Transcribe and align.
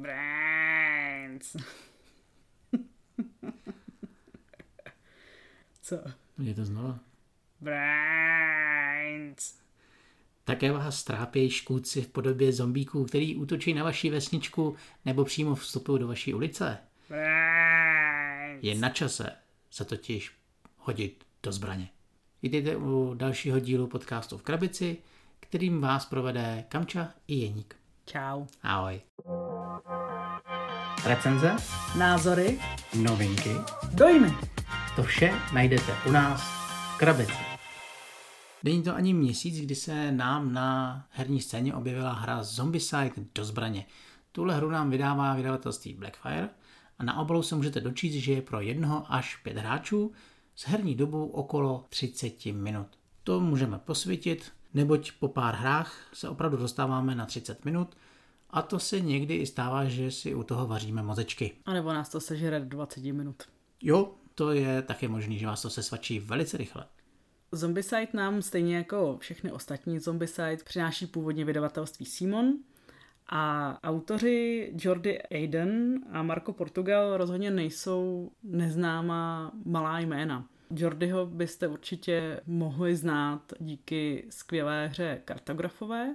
Brains. 0.00 1.56
Co? 5.82 5.96
Je 6.38 6.54
to 6.54 6.64
znova. 6.64 6.98
Brains. 7.60 9.60
Také 10.44 10.72
vás 10.72 11.04
trápějí 11.04 11.50
škůdci 11.50 12.02
v 12.02 12.08
podobě 12.08 12.52
zombíků, 12.52 13.04
který 13.04 13.36
útočí 13.36 13.74
na 13.74 13.84
vaši 13.84 14.10
vesničku 14.10 14.76
nebo 15.04 15.24
přímo 15.24 15.54
vstupují 15.54 16.00
do 16.00 16.08
vaší 16.08 16.34
ulice. 16.34 16.78
Brains. 17.08 18.64
Je 18.64 18.74
na 18.74 18.88
čase 18.88 19.32
se 19.70 19.84
totiž 19.84 20.32
hodit 20.76 21.24
do 21.42 21.52
zbraně. 21.52 21.88
Vítejte 22.42 22.76
u 22.76 23.14
dalšího 23.14 23.58
dílu 23.58 23.86
podcastu 23.86 24.38
v 24.38 24.42
krabici, 24.42 24.98
kterým 25.40 25.80
vás 25.80 26.06
provede 26.06 26.64
Kamča 26.68 27.14
i 27.28 27.34
Jeník. 27.34 27.76
Čau. 28.06 28.46
Ahoj. 28.62 29.00
Recenze, 31.04 31.56
Názory? 31.98 32.60
novinky, 33.02 33.54
Dojmy. 33.92 34.34
to 34.96 35.02
vše 35.02 35.32
najdete 35.54 35.96
u 36.08 36.12
nás 36.12 36.40
v 36.94 36.98
krabici. 36.98 37.32
Není 38.62 38.82
to 38.82 38.94
ani 38.94 39.14
měsíc, 39.14 39.60
kdy 39.60 39.74
se 39.74 40.12
nám 40.12 40.52
na 40.52 41.04
herní 41.10 41.40
scéně 41.40 41.74
objevila 41.74 42.12
hra 42.12 42.42
Zombicide 42.42 43.10
do 43.34 43.44
zbraně. 43.44 43.86
Tuhle 44.32 44.56
hru 44.56 44.70
nám 44.70 44.90
vydává 44.90 45.34
vydavatelství 45.34 45.94
Blackfire 45.94 46.48
a 46.98 47.04
na 47.04 47.18
obalu 47.18 47.42
se 47.42 47.54
můžete 47.54 47.80
dočíst, 47.80 48.14
že 48.14 48.32
je 48.32 48.42
pro 48.42 48.60
jednoho 48.60 49.04
až 49.08 49.36
pět 49.36 49.56
hráčů 49.56 50.12
s 50.56 50.66
herní 50.68 50.94
dobou 50.94 51.26
okolo 51.28 51.84
30 51.88 52.46
minut. 52.46 52.86
To 53.24 53.40
můžeme 53.40 53.78
posvítit, 53.78 54.52
neboť 54.74 55.12
po 55.20 55.28
pár 55.28 55.54
hrách 55.54 56.08
se 56.12 56.28
opravdu 56.28 56.56
dostáváme 56.56 57.14
na 57.14 57.26
30 57.26 57.64
minut 57.64 57.96
a 58.50 58.62
to 58.62 58.78
se 58.78 59.00
někdy 59.00 59.36
i 59.36 59.46
stává, 59.46 59.84
že 59.84 60.10
si 60.10 60.34
u 60.34 60.42
toho 60.42 60.66
vaříme 60.66 61.02
mozečky. 61.02 61.52
A 61.66 61.72
nebo 61.72 61.92
nás 61.92 62.08
to 62.08 62.20
sežere 62.20 62.60
do 62.60 62.66
20 62.66 63.04
minut. 63.04 63.42
Jo, 63.82 64.14
to 64.34 64.52
je 64.52 64.82
také 64.82 65.08
možný, 65.08 65.38
že 65.38 65.46
vás 65.46 65.62
to 65.62 65.70
se 65.70 65.82
svačí 65.82 66.18
velice 66.18 66.56
rychle. 66.56 66.84
Zombicide 67.52 68.08
nám 68.12 68.42
stejně 68.42 68.76
jako 68.76 69.16
všechny 69.20 69.52
ostatní 69.52 69.98
Zombicide 69.98 70.58
přináší 70.64 71.06
původně 71.06 71.44
vydavatelství 71.44 72.06
Simon 72.06 72.54
a 73.26 73.78
autoři 73.82 74.72
Jordi 74.78 75.18
Aiden 75.18 76.00
a 76.12 76.22
Marco 76.22 76.52
Portugal 76.52 77.16
rozhodně 77.16 77.50
nejsou 77.50 78.30
neznámá 78.42 79.52
malá 79.64 79.98
jména. 79.98 80.48
Jordyho 80.76 81.26
byste 81.26 81.68
určitě 81.68 82.40
mohli 82.46 82.96
znát 82.96 83.52
díky 83.60 84.26
skvělé 84.30 84.86
hře 84.86 85.22
Kartografové 85.24 86.14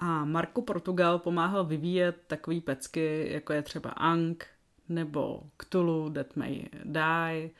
a 0.00 0.24
Marco 0.24 0.62
Portugal 0.62 1.18
pomáhal 1.18 1.64
vyvíjet 1.64 2.22
takové 2.26 2.60
pecky, 2.60 3.28
jako 3.32 3.52
je 3.52 3.62
třeba 3.62 3.90
Ankh 3.90 4.46
nebo 4.88 5.42
Cthulhu, 5.62 6.10
That 6.10 6.36
May 6.36 6.64
Die, 6.84 7.50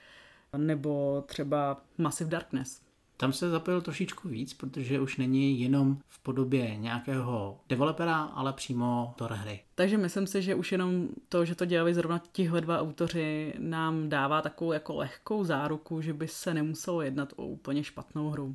nebo 0.57 1.25
třeba 1.27 1.83
Massive 1.99 2.31
Darkness. 2.31 2.81
Tam 3.17 3.33
se 3.33 3.51
zapojil 3.51 3.81
trošičku 3.81 4.29
víc, 4.29 4.55
protože 4.55 5.01
už 5.01 5.17
není 5.17 5.61
jenom 5.61 5.99
v 6.09 6.19
podobě 6.19 6.77
nějakého 6.77 7.61
developera, 7.69 8.23
ale 8.23 8.53
přímo 8.53 9.15
to 9.17 9.25
hry. 9.25 9.61
Takže 9.75 9.99
myslím 9.99 10.27
si, 10.27 10.43
že 10.43 10.55
už 10.55 10.73
jenom 10.73 11.09
to, 11.29 11.45
že 11.45 11.55
to 11.55 11.65
dělali 11.65 11.95
zrovna 11.95 12.23
tihle 12.33 12.61
dva 12.61 12.81
autoři, 12.81 13.55
nám 13.59 14.09
dává 14.09 14.43
takovou 14.43 14.73
jako 14.73 14.97
lehkou 14.97 15.45
záruku, 15.45 16.01
že 16.01 16.13
by 16.13 16.29
se 16.29 16.55
nemuselo 16.55 17.03
jednat 17.03 17.33
o 17.37 17.47
úplně 17.47 17.85
špatnou 17.85 18.31
hru. 18.31 18.55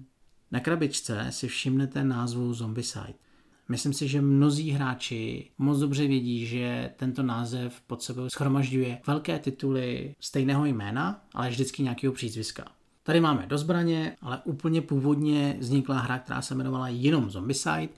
Na 0.52 0.60
krabičce 0.60 1.28
si 1.30 1.48
všimnete 1.48 2.04
názvu 2.04 2.54
Zombicide. 2.54 3.25
Myslím 3.70 3.94
si, 3.94 4.08
že 4.08 4.22
mnozí 4.22 4.72
hráči 4.72 5.50
moc 5.58 5.80
dobře 5.80 6.08
vědí, 6.08 6.46
že 6.46 6.92
tento 6.96 7.24
název 7.24 7.82
pod 7.88 8.02
sebou 8.02 8.30
schromažďuje 8.30 9.02
velké 9.08 9.40
tituly 9.40 10.16
stejného 10.20 10.66
jména, 10.66 11.24
ale 11.34 11.50
vždycky 11.50 11.84
nějakého 11.84 12.14
přízviska. 12.14 12.66
Tady 13.04 13.20
máme 13.20 13.46
do 13.48 13.58
zbraně, 13.58 14.16
ale 14.22 14.42
úplně 14.44 14.82
původně 14.82 15.58
vznikla 15.60 16.00
hra, 16.00 16.20
která 16.20 16.42
se 16.42 16.54
jmenovala 16.54 16.88
jenom 16.88 17.30
Zombicide, 17.30 17.90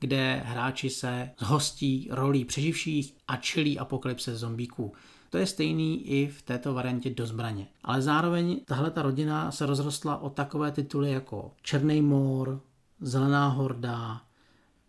kde 0.00 0.42
hráči 0.44 0.90
se 0.90 1.30
zhostí 1.38 2.08
rolí 2.10 2.44
přeživších 2.44 3.14
a 3.28 3.36
čelí 3.36 3.78
apokalypse 3.78 4.36
zombíků. 4.36 4.92
To 5.30 5.38
je 5.38 5.46
stejný 5.46 6.08
i 6.08 6.26
v 6.26 6.42
této 6.42 6.74
variantě 6.74 7.10
do 7.10 7.26
zbraně. 7.26 7.66
Ale 7.84 8.02
zároveň 8.02 8.60
tahle 8.64 8.90
ta 8.90 9.02
rodina 9.02 9.50
se 9.50 9.66
rozrostla 9.66 10.16
o 10.16 10.30
takové 10.30 10.72
tituly 10.72 11.12
jako 11.12 11.52
Černý 11.62 12.02
mor, 12.02 12.60
Zelená 13.00 13.48
horda, 13.48 14.20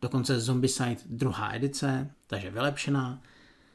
dokonce 0.02 0.40
Zombicide 0.40 0.98
druhá 1.06 1.56
edice, 1.56 2.12
takže 2.28 2.52
vylepšená. 2.52 3.22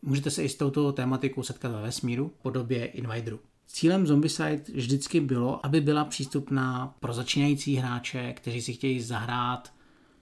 Můžete 0.03 0.31
se 0.31 0.45
i 0.45 0.49
s 0.49 0.55
touto 0.55 0.93
tématikou 0.93 1.43
setkat 1.43 1.73
ve 1.73 1.83
vesmíru 1.83 2.29
v 2.29 2.43
podobě 2.43 2.87
Invaderu. 2.87 3.41
Cílem 3.67 4.07
Zombicide 4.07 4.63
vždycky 4.75 5.21
bylo, 5.21 5.67
aby 5.67 5.81
byla 5.81 6.05
přístupná 6.05 6.95
pro 7.01 7.13
začínající 7.13 7.77
hráče, 7.77 8.33
kteří 8.33 8.63
si 8.63 8.73
chtějí 8.73 9.01
zahrát 9.01 9.73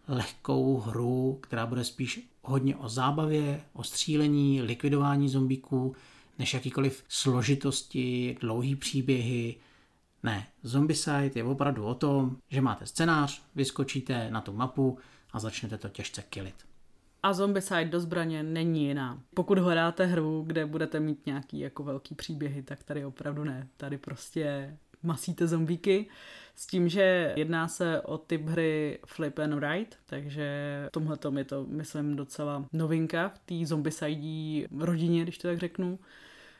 lehkou 0.08 0.76
hru, 0.76 1.38
která 1.42 1.66
bude 1.66 1.84
spíš 1.84 2.28
hodně 2.42 2.76
o 2.76 2.88
zábavě, 2.88 3.60
o 3.72 3.84
střílení, 3.84 4.62
likvidování 4.62 5.28
zombíků, 5.28 5.94
než 6.38 6.54
jakýkoliv 6.54 7.04
složitosti, 7.08 8.36
dlouhý 8.40 8.76
příběhy. 8.76 9.54
Ne, 10.22 10.46
Zombicide 10.62 11.30
je 11.34 11.44
opravdu 11.44 11.84
o 11.84 11.94
tom, 11.94 12.36
že 12.48 12.60
máte 12.60 12.86
scénář, 12.86 13.42
vyskočíte 13.54 14.30
na 14.30 14.40
tu 14.40 14.52
mapu 14.52 14.98
a 15.32 15.38
začnete 15.40 15.78
to 15.78 15.88
těžce 15.88 16.22
kilit. 16.22 16.54
A 17.22 17.32
Zombicide 17.32 17.84
do 17.84 18.00
zbraně 18.00 18.42
není 18.42 18.86
jiná. 18.86 19.22
Pokud 19.34 19.58
hledáte 19.58 20.06
hru, 20.06 20.44
kde 20.46 20.66
budete 20.66 21.00
mít 21.00 21.26
nějaký 21.26 21.58
jako 21.58 21.84
velký 21.84 22.14
příběhy, 22.14 22.62
tak 22.62 22.82
tady 22.82 23.04
opravdu 23.04 23.44
ne. 23.44 23.68
Tady 23.76 23.98
prostě 23.98 24.76
masíte 25.02 25.46
zombíky 25.46 26.06
s 26.54 26.66
tím, 26.66 26.88
že 26.88 27.32
jedná 27.36 27.68
se 27.68 28.00
o 28.00 28.18
typ 28.18 28.46
hry 28.46 28.98
Flip 29.06 29.38
and 29.38 29.54
Write, 29.54 29.96
takže 30.06 30.48
v 30.88 30.90
tomhle 30.90 31.18
je 31.38 31.44
to, 31.44 31.66
myslím, 31.68 32.16
docela 32.16 32.64
novinka 32.72 33.28
v 33.28 33.38
té 33.38 33.66
zombicide 33.66 34.68
rodině, 34.78 35.22
když 35.22 35.38
to 35.38 35.48
tak 35.48 35.58
řeknu, 35.58 35.98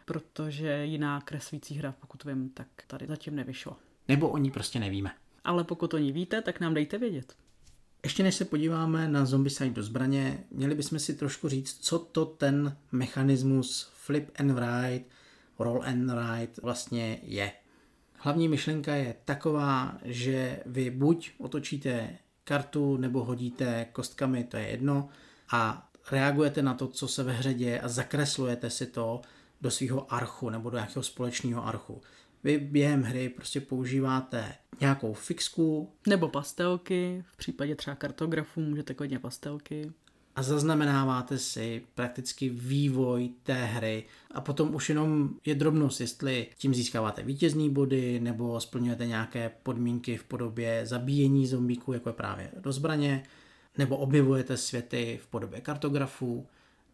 protože 0.08 0.84
jiná 0.84 1.20
kreslící 1.20 1.74
hra, 1.74 1.94
pokud 2.00 2.24
vím, 2.24 2.50
tak 2.50 2.66
tady 2.86 3.06
zatím 3.06 3.36
nevyšla. 3.36 3.76
Nebo 4.08 4.28
o 4.28 4.38
ní 4.38 4.50
prostě 4.50 4.80
nevíme. 4.80 5.10
Ale 5.44 5.64
pokud 5.64 5.94
o 5.94 5.98
ní 5.98 6.12
víte, 6.12 6.42
tak 6.42 6.60
nám 6.60 6.74
dejte 6.74 6.98
vědět. 6.98 7.34
Ještě 8.04 8.22
než 8.22 8.34
se 8.34 8.44
podíváme 8.44 9.08
na 9.08 9.24
Zombicide 9.24 9.70
do 9.70 9.82
zbraně, 9.82 10.44
měli 10.50 10.74
bychom 10.74 10.98
si 10.98 11.14
trošku 11.14 11.48
říct, 11.48 11.78
co 11.80 11.98
to 11.98 12.26
ten 12.26 12.76
mechanismus 12.92 13.90
flip 13.94 14.30
and 14.38 14.50
write, 14.50 15.04
roll 15.58 15.82
and 15.84 16.10
write 16.10 16.60
vlastně 16.62 17.18
je. 17.22 17.52
Hlavní 18.18 18.48
myšlenka 18.48 18.94
je 18.94 19.14
taková, 19.24 19.98
že 20.04 20.60
vy 20.66 20.90
buď 20.90 21.30
otočíte 21.38 22.16
kartu 22.44 22.96
nebo 22.96 23.24
hodíte 23.24 23.86
kostkami, 23.92 24.44
to 24.44 24.56
je 24.56 24.68
jedno, 24.68 25.08
a 25.50 25.90
reagujete 26.10 26.62
na 26.62 26.74
to, 26.74 26.88
co 26.88 27.08
se 27.08 27.22
ve 27.22 27.32
hře 27.32 27.54
děje 27.54 27.80
a 27.80 27.88
zakreslujete 27.88 28.70
si 28.70 28.86
to 28.86 29.22
do 29.60 29.70
svého 29.70 30.12
archu 30.14 30.50
nebo 30.50 30.70
do 30.70 30.76
nějakého 30.76 31.02
společného 31.02 31.66
archu. 31.66 32.00
Vy 32.44 32.58
během 32.58 33.02
hry 33.02 33.28
prostě 33.28 33.60
používáte 33.60 34.54
nějakou 34.80 35.12
fixku 35.12 35.92
Nebo 36.06 36.28
pastelky, 36.28 37.24
v 37.32 37.36
případě 37.36 37.74
třeba 37.74 37.96
kartografů 37.96 38.60
můžete 38.60 38.94
klidně 38.94 39.18
pastelky. 39.18 39.92
a 40.36 40.42
zaznamenáváte 40.42 41.38
si 41.38 41.82
prakticky 41.94 42.48
vývoj 42.48 43.30
té 43.42 43.64
hry 43.64 44.04
a 44.30 44.40
potom 44.40 44.74
už 44.74 44.88
jenom 44.88 45.30
je 45.46 45.54
drobnost, 45.54 46.00
jestli 46.00 46.46
tím 46.58 46.74
získáváte 46.74 47.22
vítězný 47.22 47.70
body 47.70 48.20
nebo 48.20 48.60
splňujete 48.60 49.06
nějaké 49.06 49.50
podmínky 49.62 50.16
v 50.16 50.24
podobě 50.24 50.86
zabíjení 50.86 51.46
zombíků, 51.46 51.92
jako 51.92 52.08
je 52.08 52.12
právě 52.12 52.50
do 52.60 52.72
zbraně, 52.72 53.22
nebo 53.78 53.96
objevujete 53.96 54.56
světy 54.56 55.20
v 55.22 55.26
podobě 55.26 55.60
kartografů. 55.60 56.46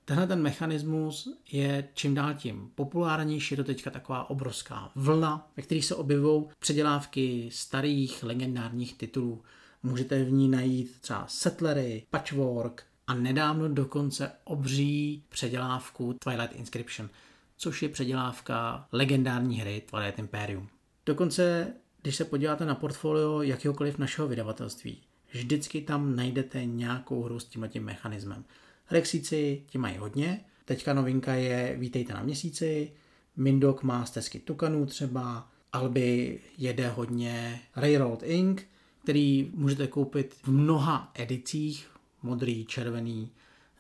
Tenhle 0.04 0.26
ten 0.26 0.42
mechanismus 0.42 1.28
je 1.52 1.88
čím 1.94 2.14
dál 2.14 2.34
tím 2.34 2.70
populárnější, 2.74 3.54
je 3.54 3.56
to 3.56 3.64
teďka 3.64 3.90
taková 3.90 4.30
obrovská 4.30 4.92
vlna, 4.94 5.50
ve 5.56 5.62
kterých 5.62 5.84
se 5.84 5.94
objevují 5.94 6.44
předělávky 6.58 7.48
starých 7.52 8.22
legendárních 8.22 8.94
titulů. 8.94 9.42
Můžete 9.82 10.24
v 10.24 10.32
ní 10.32 10.48
najít 10.48 11.00
třeba 11.00 11.26
Settlery, 11.28 12.06
Patchwork 12.10 12.84
a 13.06 13.14
nedávno 13.14 13.68
dokonce 13.68 14.32
obří 14.44 15.24
předělávku 15.28 16.14
Twilight 16.24 16.56
Inscription, 16.56 17.10
což 17.56 17.82
je 17.82 17.88
předělávka 17.88 18.88
legendární 18.92 19.60
hry 19.60 19.82
Twilight 19.90 20.18
Imperium. 20.18 20.68
Dokonce, 21.06 21.72
když 22.02 22.16
se 22.16 22.24
podíváte 22.24 22.64
na 22.64 22.74
portfolio 22.74 23.42
jakéhokoliv 23.42 23.98
našeho 23.98 24.28
vydavatelství, 24.28 25.02
vždycky 25.32 25.80
tam 25.80 26.16
najdete 26.16 26.64
nějakou 26.64 27.22
hru 27.22 27.40
s 27.40 27.44
tímhletím 27.44 27.84
mechanismem. 27.84 28.44
Rexíci 28.90 29.62
ti 29.66 29.78
mají 29.78 29.96
hodně, 29.96 30.44
teďka 30.64 30.94
novinka 30.94 31.34
je 31.34 31.76
Vítejte 31.78 32.14
na 32.14 32.22
měsíci, 32.22 32.92
Mindok 33.36 33.82
má 33.82 34.04
stezky 34.04 34.38
Tukanů 34.38 34.86
třeba, 34.86 35.48
Alby 35.72 36.40
jede 36.58 36.88
hodně 36.88 37.60
Railroad 37.76 38.22
Inc., 38.22 38.62
který 39.02 39.50
můžete 39.54 39.86
koupit 39.86 40.34
v 40.42 40.48
mnoha 40.48 41.12
edicích, 41.14 41.90
modrý, 42.22 42.64
červený, 42.64 43.30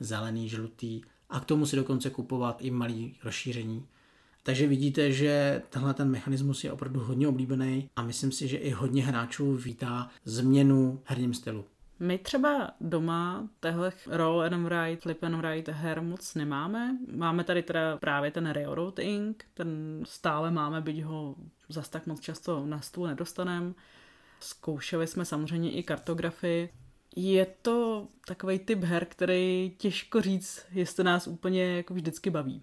zelený, 0.00 0.48
žlutý 0.48 1.02
a 1.30 1.40
k 1.40 1.44
tomu 1.44 1.66
si 1.66 1.76
dokonce 1.76 2.10
kupovat 2.10 2.58
i 2.60 2.70
malý 2.70 3.14
rozšíření. 3.24 3.86
Takže 4.42 4.66
vidíte, 4.66 5.12
že 5.12 5.62
tenhle 5.70 5.94
ten 5.94 6.10
mechanismus 6.10 6.64
je 6.64 6.72
opravdu 6.72 7.00
hodně 7.00 7.28
oblíbený 7.28 7.90
a 7.96 8.02
myslím 8.02 8.32
si, 8.32 8.48
že 8.48 8.56
i 8.56 8.70
hodně 8.70 9.04
hráčů 9.04 9.56
vítá 9.56 10.10
změnu 10.24 11.00
herním 11.04 11.34
stylu. 11.34 11.64
My 11.98 12.18
třeba 12.18 12.70
doma 12.80 13.48
tehle 13.60 13.92
roll 14.06 14.42
and 14.42 14.64
write, 14.64 15.00
flip 15.02 15.24
and 15.24 15.40
write 15.40 15.72
her 15.72 16.02
moc 16.02 16.34
nemáme. 16.34 16.98
Máme 17.16 17.44
tady 17.44 17.62
teda 17.62 17.96
právě 17.96 18.30
ten 18.30 18.50
Railroad 18.50 18.98
Inc., 18.98 19.36
ten 19.54 20.00
stále 20.06 20.50
máme, 20.50 20.80
byť 20.80 21.02
ho 21.02 21.34
zas 21.68 21.88
tak 21.88 22.06
moc 22.06 22.20
často 22.20 22.66
na 22.66 22.80
stůl 22.80 23.06
nedostaneme. 23.06 23.72
Zkoušeli 24.40 25.06
jsme 25.06 25.24
samozřejmě 25.24 25.72
i 25.72 25.82
kartografii. 25.82 26.72
Je 27.16 27.46
to 27.62 28.08
takový 28.26 28.58
typ 28.58 28.84
her, 28.84 29.04
který 29.04 29.74
těžko 29.78 30.20
říct, 30.20 30.66
jestli 30.70 31.04
nás 31.04 31.26
úplně 31.26 31.76
jako 31.76 31.94
vždycky 31.94 32.30
baví. 32.30 32.62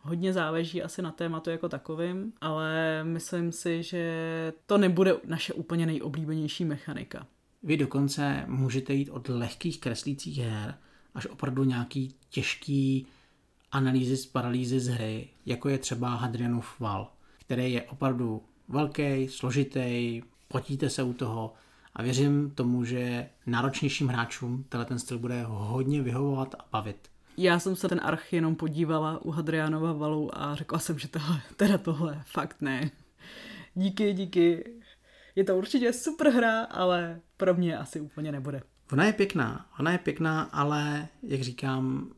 Hodně 0.00 0.32
záleží 0.32 0.82
asi 0.82 1.02
na 1.02 1.10
tématu 1.10 1.50
jako 1.50 1.68
takovým, 1.68 2.32
ale 2.40 3.00
myslím 3.04 3.52
si, 3.52 3.82
že 3.82 4.52
to 4.66 4.78
nebude 4.78 5.14
naše 5.24 5.52
úplně 5.52 5.86
nejoblíbenější 5.86 6.64
mechanika. 6.64 7.26
Vy 7.66 7.76
dokonce 7.76 8.44
můžete 8.46 8.94
jít 8.94 9.10
od 9.10 9.28
lehkých 9.28 9.80
kreslících 9.80 10.38
her 10.38 10.74
až 11.14 11.26
opravdu 11.26 11.64
nějaký 11.64 12.14
těžký 12.30 13.06
analýzy 13.72 14.16
z 14.16 14.26
paralýzy 14.26 14.80
z 14.80 14.88
hry, 14.88 15.28
jako 15.46 15.68
je 15.68 15.78
třeba 15.78 16.14
Hadrianův 16.14 16.80
val, 16.80 17.12
který 17.40 17.72
je 17.72 17.82
opravdu 17.82 18.42
velký, 18.68 19.28
složitý, 19.28 20.22
potíte 20.48 20.90
se 20.90 21.02
u 21.02 21.12
toho 21.12 21.54
a 21.94 22.02
věřím 22.02 22.50
tomu, 22.50 22.84
že 22.84 23.28
náročnějším 23.46 24.08
hráčům 24.08 24.64
tenhle 24.68 24.84
ten 24.84 24.98
styl 24.98 25.18
bude 25.18 25.44
hodně 25.48 26.02
vyhovovat 26.02 26.54
a 26.54 26.64
bavit. 26.72 27.08
Já 27.36 27.58
jsem 27.58 27.76
se 27.76 27.88
ten 27.88 28.00
arch 28.02 28.32
jenom 28.32 28.54
podívala 28.54 29.24
u 29.24 29.30
Hadrianova 29.30 29.92
valu 29.92 30.38
a 30.38 30.54
řekla 30.54 30.78
jsem, 30.78 30.98
že 30.98 31.08
tohle, 31.08 31.40
teda 31.56 31.78
tohle, 31.78 32.22
fakt 32.26 32.62
ne. 32.62 32.90
Díky, 33.74 34.12
díky. 34.12 34.64
Je 35.36 35.44
to 35.44 35.56
určitě 35.56 35.92
super 35.92 36.28
hra, 36.28 36.62
ale 36.62 37.20
pro 37.36 37.54
mě 37.54 37.78
asi 37.78 38.00
úplně 38.00 38.32
nebude. 38.32 38.62
Ona 38.92 39.04
je 39.04 39.12
pěkná, 39.12 39.70
ona 39.80 39.92
je 39.92 39.98
pěkná, 39.98 40.42
ale 40.42 41.08
jak 41.22 41.42
říkám, 41.42 42.12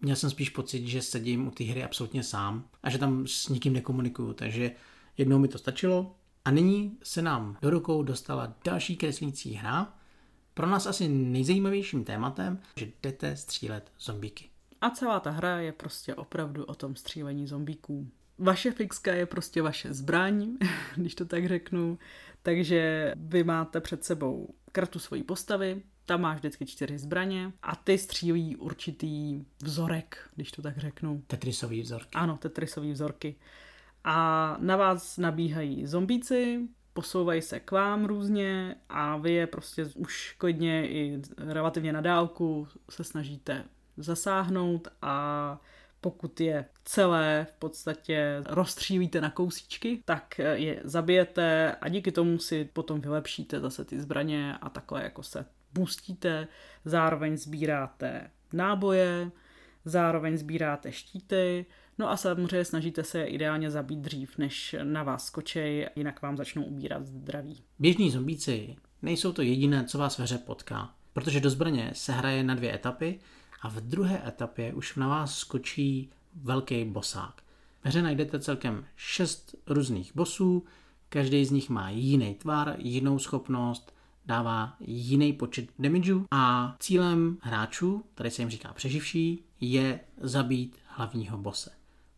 měl 0.00 0.16
jsem 0.16 0.30
spíš 0.30 0.50
pocit, 0.50 0.86
že 0.86 1.02
sedím 1.02 1.48
u 1.48 1.50
té 1.50 1.64
hry 1.64 1.84
absolutně 1.84 2.22
sám 2.22 2.68
a 2.82 2.90
že 2.90 2.98
tam 2.98 3.26
s 3.26 3.48
nikým 3.48 3.72
nekomunikuju, 3.72 4.32
takže 4.32 4.70
jednou 5.18 5.38
mi 5.38 5.48
to 5.48 5.58
stačilo 5.58 6.16
a 6.44 6.50
nyní 6.50 6.98
se 7.02 7.22
nám 7.22 7.56
do 7.62 7.70
rukou 7.70 8.02
dostala 8.02 8.54
další 8.64 8.96
kreslící 8.96 9.54
hra, 9.54 9.94
pro 10.54 10.66
nás 10.66 10.86
asi 10.86 11.08
nejzajímavějším 11.08 12.04
tématem, 12.04 12.60
že 12.76 12.86
jdete 13.02 13.36
střílet 13.36 13.92
zombíky. 13.98 14.48
A 14.80 14.90
celá 14.90 15.20
ta 15.20 15.30
hra 15.30 15.58
je 15.58 15.72
prostě 15.72 16.14
opravdu 16.14 16.64
o 16.64 16.74
tom 16.74 16.96
střílení 16.96 17.46
zombíků. 17.46 18.10
Vaše 18.38 18.70
fixka 18.70 19.14
je 19.14 19.26
prostě 19.26 19.62
vaše 19.62 19.94
zbraň, 19.94 20.56
když 20.96 21.14
to 21.14 21.24
tak 21.24 21.46
řeknu. 21.48 21.98
Takže 22.42 23.12
vy 23.16 23.44
máte 23.44 23.80
před 23.80 24.04
sebou 24.04 24.54
kartu 24.72 24.98
svojí 24.98 25.22
postavy, 25.22 25.82
tam 26.06 26.20
máš 26.20 26.38
vždycky 26.38 26.66
čtyři 26.66 26.98
zbraně 26.98 27.52
a 27.62 27.76
ty 27.76 27.98
střílí 27.98 28.56
určitý 28.56 29.44
vzorek, 29.62 30.30
když 30.34 30.52
to 30.52 30.62
tak 30.62 30.78
řeknu. 30.78 31.22
Tetrisový 31.26 31.82
vzorky. 31.82 32.10
Ano, 32.14 32.36
tetrisový 32.36 32.92
vzorky. 32.92 33.34
A 34.04 34.56
na 34.60 34.76
vás 34.76 35.18
nabíhají 35.18 35.86
zombíci, 35.86 36.60
posouvají 36.92 37.42
se 37.42 37.60
k 37.60 37.70
vám 37.70 38.04
různě 38.04 38.76
a 38.88 39.16
vy 39.16 39.32
je 39.32 39.46
prostě 39.46 39.84
už 39.94 40.34
klidně 40.38 40.88
i 40.88 41.22
relativně 41.38 41.92
na 41.92 42.00
dálku 42.00 42.68
se 42.90 43.04
snažíte 43.04 43.64
zasáhnout 43.96 44.88
a 45.02 45.60
pokud 46.04 46.40
je 46.40 46.64
celé 46.84 47.46
v 47.50 47.52
podstatě 47.52 48.42
rozstřílíte 48.46 49.20
na 49.20 49.30
kousíčky, 49.30 50.02
tak 50.04 50.38
je 50.52 50.80
zabijete 50.84 51.76
a 51.80 51.88
díky 51.88 52.12
tomu 52.12 52.38
si 52.38 52.64
potom 52.64 53.00
vylepšíte 53.00 53.60
zase 53.60 53.84
ty 53.84 54.00
zbraně 54.00 54.54
a 54.60 54.68
takhle 54.68 55.02
jako 55.02 55.22
se 55.22 55.46
boostíte, 55.72 56.48
zároveň 56.84 57.36
sbíráte 57.36 58.30
náboje, 58.52 59.30
zároveň 59.84 60.36
sbíráte 60.38 60.92
štíty, 60.92 61.66
no 61.98 62.10
a 62.10 62.16
samozřejmě 62.16 62.64
snažíte 62.64 63.04
se 63.04 63.24
ideálně 63.24 63.70
zabít 63.70 63.98
dřív, 63.98 64.38
než 64.38 64.76
na 64.82 65.02
vás 65.02 65.26
skočej, 65.26 65.88
jinak 65.96 66.22
vám 66.22 66.36
začnou 66.36 66.62
ubírat 66.62 67.06
zdraví. 67.06 67.62
Běžní 67.78 68.10
zombíci 68.10 68.76
nejsou 69.02 69.32
to 69.32 69.42
jediné, 69.42 69.84
co 69.84 69.98
vás 69.98 70.18
ve 70.18 70.24
hře 70.24 70.38
potká, 70.38 70.94
protože 71.12 71.40
do 71.40 71.50
zbraně 71.50 71.90
se 71.94 72.12
hraje 72.12 72.44
na 72.44 72.54
dvě 72.54 72.74
etapy 72.74 73.18
a 73.64 73.68
v 73.68 73.80
druhé 73.80 74.28
etapě 74.28 74.74
už 74.74 74.96
na 74.96 75.08
vás 75.08 75.38
skočí 75.38 76.10
velký 76.34 76.84
bosák. 76.84 77.42
Ve 77.84 77.90
hře 77.90 78.02
najdete 78.02 78.40
celkem 78.40 78.84
šest 78.96 79.54
různých 79.66 80.14
bosů, 80.14 80.64
každý 81.08 81.44
z 81.44 81.50
nich 81.50 81.70
má 81.70 81.90
jiný 81.90 82.34
tvar, 82.34 82.76
jinou 82.78 83.18
schopnost, 83.18 83.94
dává 84.26 84.76
jiný 84.80 85.32
počet 85.32 85.70
damageů 85.78 86.26
a 86.30 86.76
cílem 86.80 87.38
hráčů, 87.40 88.04
tady 88.14 88.30
se 88.30 88.42
jim 88.42 88.50
říká 88.50 88.72
přeživší, 88.72 89.44
je 89.60 90.00
zabít 90.20 90.76
hlavního 90.86 91.38
bose. 91.38 91.70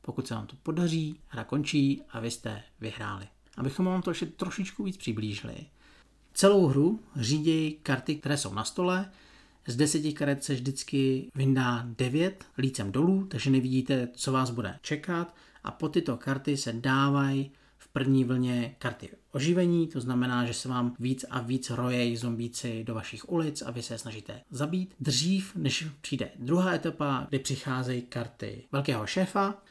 Pokud 0.03 0.27
se 0.27 0.35
vám 0.35 0.47
to 0.47 0.57
podaří, 0.63 1.21
hra 1.27 1.45
končí 1.45 2.03
a 2.11 2.21
vy 2.21 2.31
jste 2.31 2.63
vyhráli. 2.81 3.29
Abychom 3.57 3.87
vám 3.87 4.03
to 4.03 4.11
ještě 4.11 4.27
trošičku 4.27 4.85
víc 4.85 4.97
přiblížili, 4.97 5.57
celou 6.35 6.67
hru 6.67 7.01
řídí 7.17 7.79
karty, 7.83 8.17
které 8.17 8.37
jsou 8.37 8.55
na 8.55 8.65
stole, 8.65 9.11
z 9.67 9.77
deseti 9.77 10.13
karet 10.13 10.45
se 10.45 10.55
vždycky 10.55 11.31
vyndá 11.35 11.85
devět 11.99 12.45
lícem 12.59 12.93
dolů, 12.93 13.27
takže 13.27 13.51
nevidíte, 13.51 14.09
co 14.13 14.33
vás 14.33 14.51
bude 14.51 14.79
čekat 14.83 15.35
a 15.65 15.71
po 15.71 15.89
tyto 15.89 16.17
karty 16.17 16.57
se 16.57 16.73
dávají 16.73 17.51
v 17.79 17.89
první 17.89 18.25
vlně 18.25 18.75
karty 18.79 19.09
oživení, 19.33 19.89
to 19.89 20.01
znamená, 20.01 20.47
že 20.47 20.55
se 20.55 20.69
vám 20.69 20.95
víc 20.99 21.25
a 21.31 21.41
víc 21.41 21.71
rojejí 21.71 22.17
zombíci 22.17 22.85
do 22.85 22.95
vašich 22.95 23.29
ulic 23.29 23.63
a 23.63 23.71
vy 23.71 23.83
se 23.83 23.95
je 23.95 23.99
snažíte 23.99 24.41
zabít. 24.51 24.95
Dřív, 25.01 25.57
než 25.57 25.87
přijde 26.01 26.31
druhá 26.39 26.75
etapa, 26.75 27.27
kdy 27.29 27.39
přicházejí 27.39 28.03
karty 28.03 28.65
velkého 28.73 29.07
šéfa, 29.07 29.63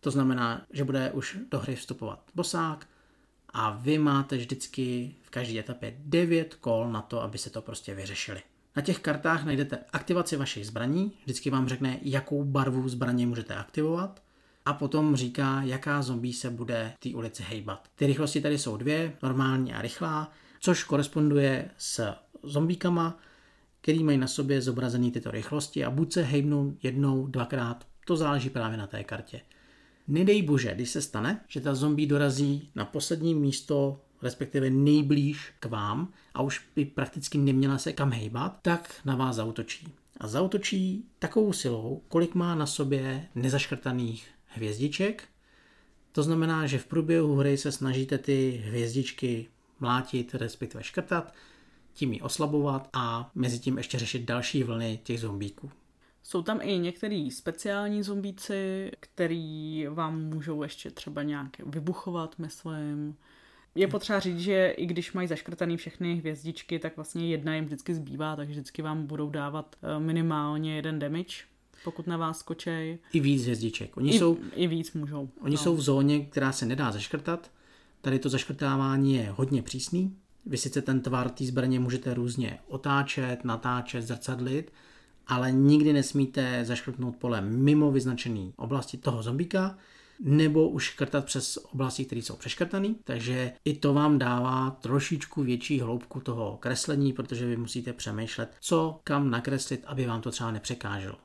to 0.00 0.10
znamená, 0.10 0.66
že 0.70 0.84
bude 0.84 1.10
už 1.10 1.38
do 1.50 1.58
hry 1.58 1.76
vstupovat 1.76 2.22
bosák 2.34 2.86
a 3.48 3.70
vy 3.70 3.98
máte 3.98 4.36
vždycky 4.36 5.14
v 5.22 5.30
každé 5.30 5.58
etapě 5.58 5.96
9 5.98 6.54
kol 6.54 6.88
na 6.92 7.02
to, 7.02 7.22
aby 7.22 7.38
se 7.38 7.50
to 7.50 7.62
prostě 7.62 7.94
vyřešili. 7.94 8.42
Na 8.76 8.82
těch 8.82 8.98
kartách 8.98 9.44
najdete 9.44 9.78
aktivaci 9.92 10.36
vašich 10.36 10.66
zbraní, 10.66 11.12
vždycky 11.24 11.50
vám 11.50 11.68
řekne, 11.68 11.98
jakou 12.02 12.44
barvu 12.44 12.88
zbraně 12.88 13.26
můžete 13.26 13.54
aktivovat 13.54 14.22
a 14.64 14.72
potom 14.72 15.16
říká, 15.16 15.62
jaká 15.62 16.02
zombie 16.02 16.34
se 16.34 16.50
bude 16.50 16.92
té 16.98 17.08
ulici 17.08 17.42
hejbat. 17.42 17.88
Ty 17.94 18.06
rychlosti 18.06 18.40
tady 18.40 18.58
jsou 18.58 18.76
dvě, 18.76 19.12
normální 19.22 19.74
a 19.74 19.82
rychlá, 19.82 20.32
což 20.60 20.84
koresponduje 20.84 21.70
s 21.78 22.14
zombíkama, 22.42 23.18
který 23.80 24.04
mají 24.04 24.18
na 24.18 24.26
sobě 24.26 24.62
zobrazený 24.62 25.10
tyto 25.10 25.30
rychlosti 25.30 25.84
a 25.84 25.90
buď 25.90 26.12
se 26.12 26.22
hejbnou 26.22 26.76
jednou, 26.82 27.26
dvakrát, 27.26 27.86
to 28.06 28.16
záleží 28.16 28.50
právě 28.50 28.78
na 28.78 28.86
té 28.86 29.04
kartě. 29.04 29.40
Nedej 30.08 30.42
bože, 30.42 30.74
když 30.74 30.90
se 30.90 31.02
stane, 31.02 31.40
že 31.48 31.60
ta 31.60 31.74
zombie 31.74 32.08
dorazí 32.08 32.70
na 32.74 32.84
poslední 32.84 33.34
místo 33.34 34.00
respektive 34.26 34.70
nejblíž 34.70 35.52
k 35.60 35.66
vám 35.66 36.12
a 36.34 36.42
už 36.42 36.62
by 36.76 36.84
prakticky 36.84 37.38
neměla 37.38 37.78
se 37.78 37.92
kam 37.92 38.10
hejbat, 38.10 38.58
tak 38.62 38.94
na 39.04 39.16
vás 39.16 39.36
zautočí. 39.36 39.88
A 40.20 40.26
zautočí 40.26 41.04
takovou 41.18 41.52
silou, 41.52 42.02
kolik 42.08 42.34
má 42.34 42.54
na 42.54 42.66
sobě 42.66 43.28
nezaškrtaných 43.34 44.28
hvězdiček. 44.46 45.24
To 46.12 46.22
znamená, 46.22 46.66
že 46.66 46.78
v 46.78 46.86
průběhu 46.86 47.36
hry 47.36 47.58
se 47.58 47.72
snažíte 47.72 48.18
ty 48.18 48.62
hvězdičky 48.66 49.48
mlátit, 49.80 50.34
respektive 50.34 50.84
škrtat, 50.84 51.34
tím 51.92 52.12
ji 52.12 52.20
oslabovat 52.20 52.88
a 52.92 53.30
mezi 53.34 53.58
tím 53.58 53.78
ještě 53.78 53.98
řešit 53.98 54.24
další 54.24 54.62
vlny 54.62 55.00
těch 55.02 55.20
zombíků. 55.20 55.70
Jsou 56.22 56.42
tam 56.42 56.60
i 56.62 56.78
některý 56.78 57.30
speciální 57.30 58.02
zombíci, 58.02 58.90
který 59.00 59.86
vám 59.90 60.24
můžou 60.24 60.62
ještě 60.62 60.90
třeba 60.90 61.22
nějak 61.22 61.58
vybuchovat, 61.66 62.38
myslím. 62.38 63.16
Je 63.76 63.88
potřeba 63.88 64.20
říct, 64.20 64.40
že 64.40 64.74
i 64.76 64.86
když 64.86 65.12
mají 65.12 65.28
zaškrtaný 65.28 65.76
všechny 65.76 66.14
hvězdičky, 66.14 66.78
tak 66.78 66.96
vlastně 66.96 67.28
jedna 67.28 67.54
jim 67.54 67.64
vždycky 67.64 67.94
zbývá, 67.94 68.36
takže 68.36 68.52
vždycky 68.52 68.82
vám 68.82 69.06
budou 69.06 69.30
dávat 69.30 69.76
eh, 69.82 70.00
minimálně 70.00 70.76
jeden 70.76 70.98
damage, 70.98 71.36
pokud 71.84 72.06
na 72.06 72.16
vás 72.16 72.38
skočej. 72.38 72.98
I 73.12 73.20
víc 73.20 73.42
hvězdiček. 73.42 73.96
Oni 73.96 74.14
I, 74.14 74.18
jsou, 74.18 74.38
I 74.54 74.66
víc 74.66 74.92
můžou. 74.92 75.28
Oni 75.40 75.56
no. 75.56 75.62
jsou 75.62 75.76
v 75.76 75.80
zóně, 75.80 76.20
která 76.20 76.52
se 76.52 76.66
nedá 76.66 76.92
zaškrtat. 76.92 77.50
Tady 78.00 78.18
to 78.18 78.28
zaškrtávání 78.28 79.14
je 79.14 79.30
hodně 79.36 79.62
přísný. 79.62 80.16
Vy 80.46 80.56
sice 80.56 80.82
ten 80.82 81.00
tvar 81.00 81.30
té 81.30 81.44
zbraně 81.44 81.80
můžete 81.80 82.14
různě 82.14 82.58
otáčet, 82.68 83.44
natáčet, 83.44 84.02
zrcadlit, 84.02 84.72
ale 85.26 85.52
nikdy 85.52 85.92
nesmíte 85.92 86.64
zaškrtnout 86.64 87.16
pole 87.16 87.40
mimo 87.40 87.90
vyznačený 87.90 88.52
oblasti 88.56 88.96
toho 88.96 89.22
zombíka, 89.22 89.78
nebo 90.20 90.68
už 90.68 90.84
škrtat 90.84 91.24
přes 91.24 91.56
oblasti, 91.56 92.04
které 92.04 92.22
jsou 92.22 92.36
přeškrtané. 92.36 92.94
Takže 93.04 93.52
i 93.64 93.74
to 93.74 93.94
vám 93.94 94.18
dává 94.18 94.70
trošičku 94.70 95.42
větší 95.42 95.80
hloubku 95.80 96.20
toho 96.20 96.56
kreslení, 96.56 97.12
protože 97.12 97.46
vy 97.46 97.56
musíte 97.56 97.92
přemýšlet, 97.92 98.56
co 98.60 99.00
kam 99.04 99.30
nakreslit, 99.30 99.84
aby 99.86 100.06
vám 100.06 100.20
to 100.20 100.30
třeba 100.30 100.50
nepřekáželo. 100.50 101.18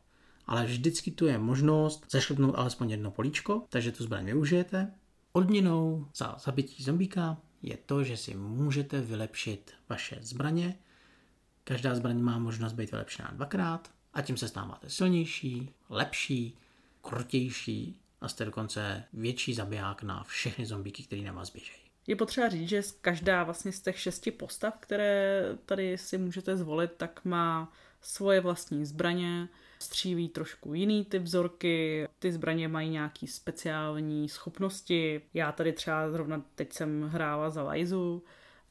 ale 0.46 0.66
vždycky 0.66 1.12
tu 1.12 1.26
je 1.26 1.38
možnost 1.38 2.06
zašlupnout 2.10 2.56
alespoň 2.58 2.92
jedno 2.92 3.12
políčko, 3.12 3.66
takže 3.70 3.92
tu 3.92 4.04
zbraň 4.04 4.26
využijete. 4.26 4.94
Odměnou 5.34 6.08
za 6.16 6.36
zabití 6.44 6.84
zombíka 6.84 7.38
je 7.62 7.78
to, 7.78 8.04
že 8.04 8.18
si 8.18 8.36
můžete 8.36 9.02
vylepšit 9.02 9.72
vaše 9.90 10.18
zbraně. 10.22 10.80
Každá 11.64 11.96
zbraň 11.96 12.20
má 12.22 12.40
možnost 12.40 12.74
být 12.74 12.92
vylepšená 12.92 13.32
dvakrát 13.34 13.92
a 14.14 14.22
tím 14.22 14.38
se 14.38 14.48
stáváte 14.48 14.90
silnější, 14.90 15.70
lepší, 15.90 16.58
krutější 17.02 18.01
a 18.22 18.28
jste 18.28 18.46
dokonce 18.46 19.04
větší 19.14 19.54
zabiják 19.54 20.04
na 20.04 20.24
všechny 20.24 20.66
zombíky, 20.66 21.04
který 21.04 21.24
na 21.24 21.34
vás 21.34 21.50
běžejí. 21.50 21.78
Je 22.08 22.16
potřeba 22.16 22.50
říct, 22.50 22.70
že 22.70 22.82
každá 23.02 23.44
vlastně 23.44 23.72
z 23.72 23.82
těch 23.82 24.00
šesti 24.00 24.32
postav, 24.32 24.74
které 24.80 25.44
tady 25.66 25.98
si 25.98 26.18
můžete 26.18 26.58
zvolit, 26.58 26.92
tak 26.98 27.26
má 27.26 27.74
svoje 28.02 28.42
vlastní 28.42 28.86
zbraně, 28.86 29.48
stříví 29.80 30.30
trošku 30.30 30.74
jiný 30.74 31.06
ty 31.06 31.20
vzorky, 31.20 32.08
ty 32.20 32.32
zbraně 32.32 32.68
mají 32.68 32.90
nějaký 32.90 33.28
speciální 33.28 34.30
schopnosti. 34.30 35.22
Já 35.34 35.52
tady 35.52 35.74
třeba 35.74 36.12
zrovna 36.12 36.46
teď 36.56 36.74
jsem 36.74 37.10
hrála 37.10 37.50
za 37.50 37.64
Lajzu, 37.64 38.24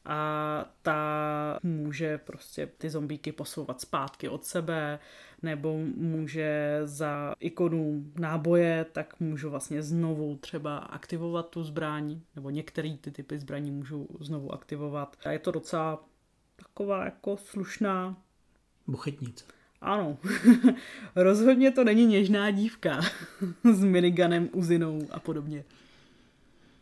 a 0.05 0.65
ta 0.83 1.59
může 1.63 2.19
prostě 2.19 2.67
ty 2.67 2.91
zombíky 2.91 3.33
posouvat 3.33 3.81
zpátky 3.81 4.29
od 4.29 4.45
sebe, 4.45 4.99
nebo 5.43 5.79
může 5.97 6.81
za 6.85 7.35
ikonu 7.41 8.05
náboje, 8.19 8.87
tak 8.93 9.21
můžu 9.21 9.51
vlastně 9.51 9.83
znovu 9.83 10.37
třeba 10.37 10.79
aktivovat 10.79 11.49
tu 11.49 11.65
zbraň, 11.65 12.21
nebo 12.37 12.51
některé 12.51 12.97
ty 13.01 13.11
typy 13.11 13.39
zbraní 13.39 13.71
můžu 13.71 14.09
znovu 14.21 14.53
aktivovat. 14.53 15.17
A 15.25 15.31
je 15.31 15.39
to 15.39 15.51
docela 15.51 16.05
taková 16.57 17.05
jako 17.05 17.37
slušná 17.37 18.17
buchetnice. 18.87 19.45
Ano, 19.81 20.19
rozhodně 21.17 21.71
to 21.71 21.85
není 21.85 22.07
něžná 22.07 22.51
dívka 22.51 23.01
s 23.73 23.85
miniganem, 23.85 24.49
uzinou 24.53 25.09
a 25.11 25.21
podobně. 25.21 25.65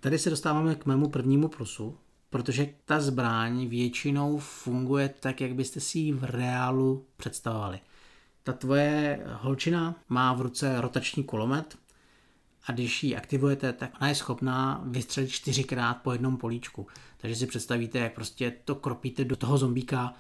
Tady 0.01 0.19
se 0.19 0.31
dostáváme 0.31 0.75
k 0.75 0.87
mému 0.87 1.09
prvnímu 1.09 1.49
plusu, 1.49 1.99
protože 2.31 2.69
ta 2.85 3.01
zbraň 3.01 3.67
většinou 3.67 4.39
funguje 4.39 5.09
tak, 5.09 5.41
jak 5.41 5.55
byste 5.55 5.81
si 5.81 5.99
ji 5.99 6.13
v 6.13 6.25
reálu 6.25 7.07
představovali. 7.17 7.81
Ta 8.43 8.53
tvoje 8.53 9.21
holčina 9.33 9.95
má 10.09 10.33
v 10.33 10.41
ruce 10.41 10.81
rotační 10.81 11.25
kulomet 11.25 11.79
a 12.67 12.73
když 12.73 13.05
ji 13.05 13.17
aktivujete, 13.17 13.73
tak 13.73 13.91
ona 14.01 14.09
je 14.09 14.15
schopná 14.15 14.83
vystřelit 14.85 15.31
čtyřikrát 15.31 15.95
po 15.95 16.13
jednom 16.13 16.37
políčku. 16.37 16.87
Takže 17.17 17.37
si 17.37 17.47
představíte, 17.47 17.99
jak 17.99 18.15
prostě 18.15 18.51
to 18.65 18.75
kropíte 18.75 19.25
do 19.25 19.37
toho 19.37 19.59
zombíka 19.59 20.15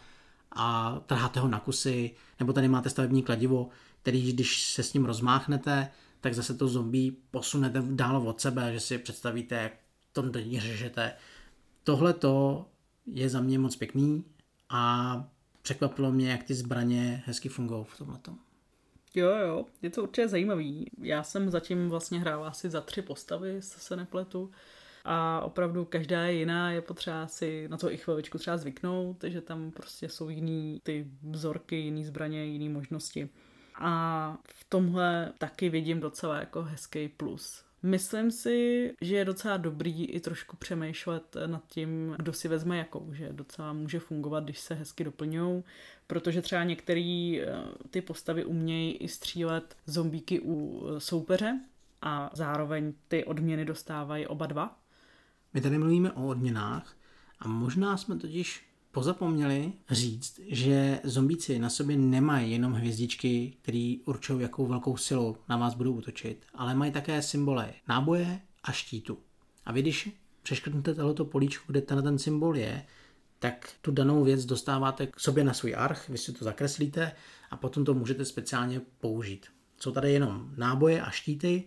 a 0.52 0.98
trháte 1.06 1.40
ho 1.40 1.48
na 1.48 1.60
kusy, 1.60 2.10
nebo 2.40 2.52
tady 2.52 2.68
máte 2.68 2.90
stavební 2.90 3.22
kladivo, 3.22 3.68
který 4.02 4.32
když 4.32 4.62
se 4.62 4.82
s 4.82 4.92
ním 4.92 5.04
rozmáchnete, 5.04 5.88
tak 6.20 6.34
zase 6.34 6.54
to 6.54 6.68
zombie 6.68 7.12
posunete 7.30 7.82
dál 7.86 8.28
od 8.28 8.40
sebe, 8.40 8.72
že 8.72 8.80
si 8.80 8.98
představíte, 8.98 9.54
jak 9.54 9.72
to 10.12 10.22
do 10.22 10.40
ní 10.40 10.60
řežete. 10.60 11.12
Tohle 11.88 12.12
to 12.12 12.66
je 13.06 13.28
za 13.28 13.40
mě 13.40 13.58
moc 13.58 13.76
pěkný 13.76 14.24
a 14.68 15.24
překvapilo 15.62 16.12
mě, 16.12 16.30
jak 16.30 16.42
ty 16.42 16.54
zbraně 16.54 17.22
hezky 17.26 17.48
fungují 17.48 17.84
v 17.84 17.98
tomhle. 17.98 18.18
Jo, 19.14 19.28
jo, 19.28 19.64
je 19.82 19.90
to 19.90 20.02
určitě 20.02 20.28
zajímavý. 20.28 20.90
Já 20.98 21.22
jsem 21.22 21.50
zatím 21.50 21.88
vlastně 21.88 22.20
hrál 22.20 22.44
asi 22.44 22.70
za 22.70 22.80
tři 22.80 23.02
postavy, 23.02 23.56
se 23.60 23.96
nepletu 23.96 24.50
a 25.04 25.40
opravdu 25.40 25.84
každá 25.84 26.24
je 26.24 26.32
jiná, 26.32 26.70
je 26.70 26.80
potřeba 26.80 27.26
si 27.26 27.68
na 27.68 27.76
to 27.76 27.92
i 27.92 27.96
chviličku 27.96 28.38
třeba 28.38 28.56
zvyknout, 28.56 29.24
že 29.24 29.40
tam 29.40 29.70
prostě 29.70 30.08
jsou 30.08 30.28
jiný 30.28 30.80
ty 30.82 31.06
vzorky, 31.22 31.76
jiný 31.76 32.04
zbraně, 32.04 32.44
jiné 32.44 32.74
možnosti. 32.74 33.28
A 33.80 34.38
v 34.44 34.64
tomhle 34.68 35.32
taky 35.38 35.68
vidím 35.68 36.00
docela 36.00 36.36
jako 36.36 36.62
hezký 36.62 37.08
plus. 37.08 37.67
Myslím 37.82 38.30
si, 38.30 38.92
že 39.00 39.16
je 39.16 39.24
docela 39.24 39.56
dobrý 39.56 40.04
i 40.04 40.20
trošku 40.20 40.56
přemýšlet 40.56 41.36
nad 41.46 41.66
tím, 41.66 42.14
kdo 42.18 42.32
si 42.32 42.48
vezme 42.48 42.78
jakou, 42.78 43.12
že 43.12 43.32
docela 43.32 43.72
může 43.72 43.98
fungovat, 43.98 44.44
když 44.44 44.58
se 44.58 44.74
hezky 44.74 45.04
doplňují, 45.04 45.64
protože 46.06 46.42
třeba 46.42 46.64
některé 46.64 47.38
eh, 47.40 47.56
ty 47.90 48.00
postavy 48.00 48.44
umějí 48.44 48.92
i 48.96 49.08
střílet 49.08 49.76
zombíky 49.86 50.40
u 50.40 50.86
eh, 50.86 51.00
soupeře 51.00 51.60
a 52.02 52.30
zároveň 52.34 52.92
ty 53.08 53.24
odměny 53.24 53.64
dostávají 53.64 54.26
oba 54.26 54.46
dva, 54.46 54.78
my 55.54 55.60
tady 55.60 55.78
mluvíme 55.78 56.12
o 56.12 56.26
odměnách 56.26 56.96
a 57.38 57.48
možná 57.48 57.96
jsme 57.96 58.16
totiž 58.16 58.67
pozapomněli 58.98 59.72
říct, 59.90 60.40
že 60.48 61.00
zombíci 61.04 61.58
na 61.58 61.70
sobě 61.70 61.96
nemají 61.96 62.52
jenom 62.52 62.72
hvězdičky, 62.72 63.56
které 63.62 63.94
určují, 64.04 64.42
jakou 64.42 64.66
velkou 64.66 64.96
silou 64.96 65.36
na 65.48 65.56
vás 65.56 65.74
budou 65.74 65.92
útočit, 65.92 66.46
ale 66.54 66.74
mají 66.74 66.92
také 66.92 67.22
symboly 67.22 67.66
náboje 67.88 68.40
a 68.62 68.72
štítu. 68.72 69.18
A 69.66 69.72
vy, 69.72 69.82
když 69.82 70.10
přeškrtnete 70.42 70.94
tohoto 70.94 71.24
políčko, 71.24 71.64
kde 71.66 71.80
ten, 71.80 72.02
ten 72.02 72.18
symbol 72.18 72.56
je, 72.56 72.84
tak 73.38 73.70
tu 73.82 73.90
danou 73.90 74.24
věc 74.24 74.44
dostáváte 74.44 75.06
k 75.06 75.20
sobě 75.20 75.44
na 75.44 75.54
svůj 75.54 75.74
arch, 75.74 76.08
vy 76.08 76.18
si 76.18 76.32
to 76.32 76.44
zakreslíte 76.44 77.12
a 77.50 77.56
potom 77.56 77.84
to 77.84 77.94
můžete 77.94 78.24
speciálně 78.24 78.80
použít. 79.00 79.46
Jsou 79.80 79.92
tady 79.92 80.12
jenom 80.12 80.50
náboje 80.56 81.02
a 81.02 81.10
štíty, 81.10 81.64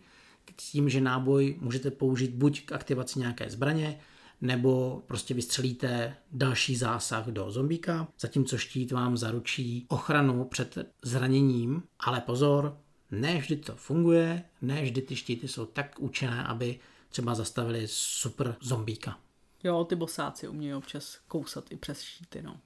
s 0.62 0.72
tím, 0.72 0.90
že 0.90 1.02
náboj 1.02 1.58
můžete 1.62 1.92
použít 1.92 2.32
buď 2.32 2.66
k 2.66 2.72
aktivaci 2.72 3.20
nějaké 3.20 3.50
zbraně, 3.50 4.00
nebo 4.42 5.04
prostě 5.08 5.34
vystřelíte 5.34 6.16
další 6.32 6.76
zásah 6.76 7.28
do 7.28 7.52
zombíka, 7.52 8.08
zatímco 8.20 8.58
štít 8.58 8.92
vám 8.92 9.18
zaručí 9.18 9.86
ochranu 9.90 10.46
před 10.46 10.78
zraněním, 11.02 11.84
ale 12.00 12.22
pozor, 12.22 12.78
ne 13.12 13.38
vždy 13.38 13.56
to 13.56 13.76
funguje, 13.76 14.44
ne 14.62 14.84
vždy 14.84 15.02
ty 15.02 15.16
štíty 15.16 15.48
jsou 15.48 15.66
tak 15.66 15.96
účinné, 16.00 16.44
aby 16.44 16.80
třeba 17.10 17.36
zastavili 17.36 17.88
super 17.88 18.56
zombíka. 18.62 19.20
Jo, 19.64 19.84
ty 19.84 19.96
bosáci 19.96 20.48
umějí 20.48 20.74
občas 20.74 21.20
kousat 21.28 21.72
i 21.72 21.76
přes 21.76 22.02
štíty, 22.02 22.42
no. 22.42 22.60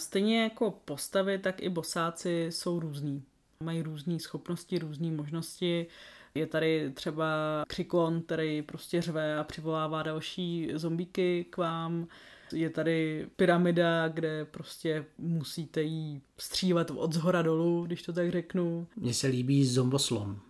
Stejně 0.00 0.42
jako 0.42 0.70
postavy, 0.70 1.38
tak 1.38 1.62
i 1.62 1.68
bosáci 1.68 2.46
jsou 2.50 2.80
různí. 2.80 3.22
Mají 3.64 3.82
různé 3.82 4.18
schopnosti, 4.18 4.78
různé 4.78 5.10
možnosti. 5.10 5.86
Je 6.34 6.46
tady 6.46 6.90
třeba 6.94 7.26
křikon, 7.68 8.22
který 8.22 8.62
prostě 8.62 9.02
řve 9.02 9.38
a 9.38 9.44
přivolává 9.44 10.02
další 10.02 10.70
zombíky 10.74 11.46
k 11.50 11.56
vám. 11.56 12.06
Je 12.52 12.70
tady 12.70 13.26
pyramida, 13.36 14.08
kde 14.08 14.44
prostě 14.44 15.04
musíte 15.18 15.82
jí 15.82 16.22
střílet 16.38 16.90
od 16.90 17.12
zhora 17.12 17.42
dolů, 17.42 17.86
když 17.86 18.02
to 18.02 18.12
tak 18.12 18.30
řeknu. 18.30 18.86
Mně 18.96 19.14
se 19.14 19.26
líbí 19.26 19.66
zomboslon. 19.66 20.40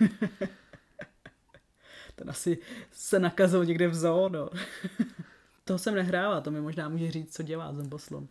Ten 2.16 2.30
asi 2.30 2.58
se 2.92 3.18
nakazil 3.18 3.64
někde 3.64 3.88
v 3.88 3.94
zoo, 3.94 4.28
no. 4.28 4.50
Toho 5.64 5.78
jsem 5.78 5.94
nehrála, 5.94 6.40
to 6.40 6.50
mi 6.50 6.60
možná 6.60 6.88
může 6.88 7.10
říct, 7.10 7.34
co 7.34 7.42
dělá 7.42 7.72
zomboslon. 7.72 8.28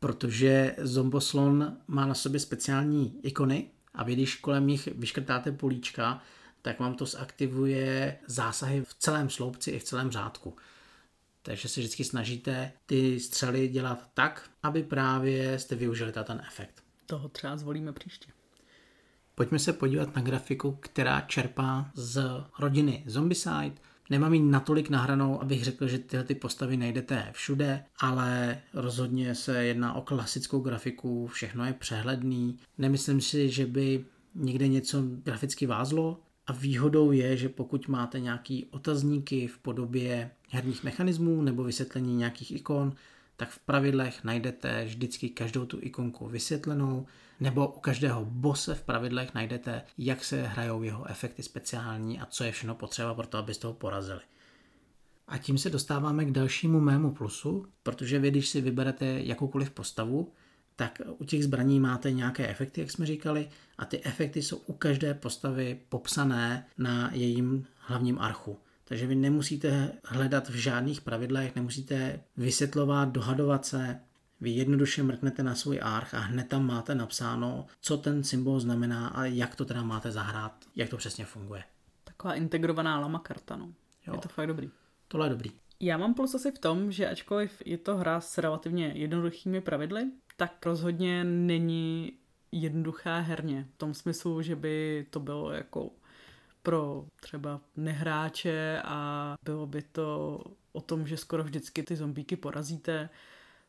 Protože 0.00 0.76
zomboslon 0.78 1.76
má 1.88 2.06
na 2.06 2.14
sobě 2.14 2.40
speciální 2.40 3.20
ikony, 3.22 3.70
a 3.94 4.04
vy 4.04 4.12
když 4.12 4.36
kolem 4.36 4.66
nich 4.66 4.86
vyškrtáte 4.86 5.52
políčka, 5.52 6.22
tak 6.62 6.80
vám 6.80 6.94
to 6.94 7.06
zaktivuje 7.06 8.18
zásahy 8.26 8.82
v 8.82 8.94
celém 8.94 9.30
sloupci 9.30 9.70
i 9.70 9.78
v 9.78 9.84
celém 9.84 10.10
řádku. 10.10 10.56
Takže 11.42 11.68
se 11.68 11.80
vždycky 11.80 12.04
snažíte 12.04 12.72
ty 12.86 13.20
střely 13.20 13.68
dělat 13.68 14.10
tak, 14.14 14.50
aby 14.62 14.82
právě 14.82 15.58
jste 15.58 15.74
využili 15.74 16.12
ten 16.12 16.42
efekt. 16.46 16.82
Toho 17.06 17.28
třeba 17.28 17.56
zvolíme 17.56 17.92
příště. 17.92 18.32
Pojďme 19.34 19.58
se 19.58 19.72
podívat 19.72 20.16
na 20.16 20.22
grafiku, 20.22 20.78
která 20.80 21.20
čerpá 21.20 21.90
z 21.94 22.22
rodiny 22.58 23.04
Zombicide. 23.06 23.74
Nemám 24.10 24.34
ji 24.34 24.40
natolik 24.40 24.90
nahranou, 24.90 25.42
abych 25.42 25.64
řekl, 25.64 25.88
že 25.88 25.98
tyhle 25.98 26.24
ty 26.24 26.34
postavy 26.34 26.76
najdete 26.76 27.28
všude, 27.32 27.84
ale 28.00 28.58
rozhodně 28.74 29.34
se 29.34 29.64
jedná 29.64 29.94
o 29.94 30.02
klasickou 30.02 30.60
grafiku, 30.60 31.26
všechno 31.26 31.64
je 31.64 31.72
přehledný. 31.72 32.58
Nemyslím 32.78 33.20
si, 33.20 33.50
že 33.50 33.66
by 33.66 34.04
někde 34.34 34.68
něco 34.68 35.02
graficky 35.02 35.66
vázlo 35.66 36.20
a 36.46 36.52
výhodou 36.52 37.12
je, 37.12 37.36
že 37.36 37.48
pokud 37.48 37.88
máte 37.88 38.20
nějaký 38.20 38.66
otazníky 38.70 39.46
v 39.46 39.58
podobě 39.58 40.30
herních 40.50 40.84
mechanismů 40.84 41.42
nebo 41.42 41.64
vysvětlení 41.64 42.16
nějakých 42.16 42.52
ikon, 42.52 42.92
tak 43.36 43.50
v 43.50 43.58
pravidlech 43.58 44.24
najdete 44.24 44.84
vždycky 44.84 45.28
každou 45.28 45.66
tu 45.66 45.78
ikonku 45.80 46.28
vysvětlenou, 46.28 47.06
nebo 47.40 47.68
u 47.68 47.80
každého 47.80 48.24
bose 48.24 48.74
v 48.74 48.82
pravidlech 48.82 49.34
najdete, 49.34 49.82
jak 49.98 50.24
se 50.24 50.42
hrajou 50.42 50.82
jeho 50.82 51.08
efekty 51.08 51.42
speciální 51.42 52.20
a 52.20 52.26
co 52.26 52.44
je 52.44 52.52
všechno 52.52 52.74
potřeba 52.74 53.14
pro 53.14 53.26
to, 53.26 53.38
abyste 53.38 53.66
ho 53.66 53.72
porazili. 53.72 54.20
A 55.28 55.38
tím 55.38 55.58
se 55.58 55.70
dostáváme 55.70 56.24
k 56.24 56.30
dalšímu 56.30 56.80
mému 56.80 57.14
plusu, 57.14 57.66
protože 57.82 58.18
vy, 58.18 58.30
když 58.30 58.48
si 58.48 58.60
vyberete 58.60 59.06
jakoukoliv 59.06 59.70
postavu, 59.70 60.32
tak 60.76 61.00
u 61.18 61.24
těch 61.24 61.44
zbraní 61.44 61.80
máte 61.80 62.12
nějaké 62.12 62.48
efekty, 62.48 62.80
jak 62.80 62.90
jsme 62.90 63.06
říkali, 63.06 63.48
a 63.78 63.84
ty 63.84 64.04
efekty 64.04 64.42
jsou 64.42 64.56
u 64.56 64.72
každé 64.72 65.14
postavy 65.14 65.80
popsané 65.88 66.66
na 66.78 67.10
jejím 67.12 67.66
hlavním 67.78 68.18
archu. 68.18 68.58
Takže 68.84 69.06
vy 69.06 69.14
nemusíte 69.14 69.92
hledat 70.04 70.48
v 70.48 70.54
žádných 70.54 71.00
pravidlech, 71.00 71.54
nemusíte 71.54 72.20
vysvětlovat, 72.36 73.08
dohadovat 73.08 73.66
se, 73.66 74.00
Vy 74.40 74.50
jednoduše 74.50 75.02
mrknete 75.02 75.42
na 75.42 75.54
svůj 75.54 75.80
arch 75.82 76.14
a 76.14 76.18
hned 76.18 76.48
tam 76.48 76.66
máte 76.66 76.94
napsáno, 76.94 77.66
co 77.80 77.96
ten 77.96 78.24
symbol 78.24 78.60
znamená 78.60 79.08
a 79.08 79.24
jak 79.24 79.56
to 79.56 79.64
teda 79.64 79.82
máte 79.82 80.10
zahrát, 80.10 80.64
jak 80.76 80.88
to 80.88 80.96
přesně 80.96 81.24
funguje. 81.24 81.64
Taková 82.04 82.34
integrovaná 82.34 83.00
lama 83.00 83.18
karta, 83.18 83.56
no. 83.56 83.72
Jo. 84.06 84.14
Je 84.14 84.18
to 84.20 84.28
fakt 84.28 84.46
dobrý. 84.46 84.70
Tohle 85.08 85.26
je 85.26 85.30
dobrý. 85.30 85.50
Já 85.80 85.96
mám 85.96 86.14
plus 86.14 86.34
asi 86.34 86.50
v 86.50 86.58
tom, 86.58 86.92
že 86.92 87.08
ačkoliv 87.08 87.62
je 87.64 87.78
to 87.78 87.96
hra 87.96 88.20
s 88.20 88.38
relativně 88.38 88.92
jednoduchými 88.94 89.60
pravidly, 89.60 90.04
tak 90.36 90.66
rozhodně 90.66 91.24
není 91.24 92.12
jednoduchá 92.52 93.18
herně. 93.18 93.68
V 93.74 93.78
tom 93.78 93.94
smyslu, 93.94 94.42
že 94.42 94.56
by 94.56 95.06
to 95.10 95.20
bylo 95.20 95.52
jako 95.52 95.90
pro 96.64 97.04
třeba 97.20 97.60
nehráče 97.76 98.80
a 98.84 99.34
bylo 99.44 99.66
by 99.66 99.82
to 99.82 100.40
o 100.72 100.80
tom, 100.80 101.06
že 101.06 101.16
skoro 101.16 101.44
vždycky 101.44 101.82
ty 101.82 101.96
zombíky 101.96 102.36
porazíte. 102.36 103.08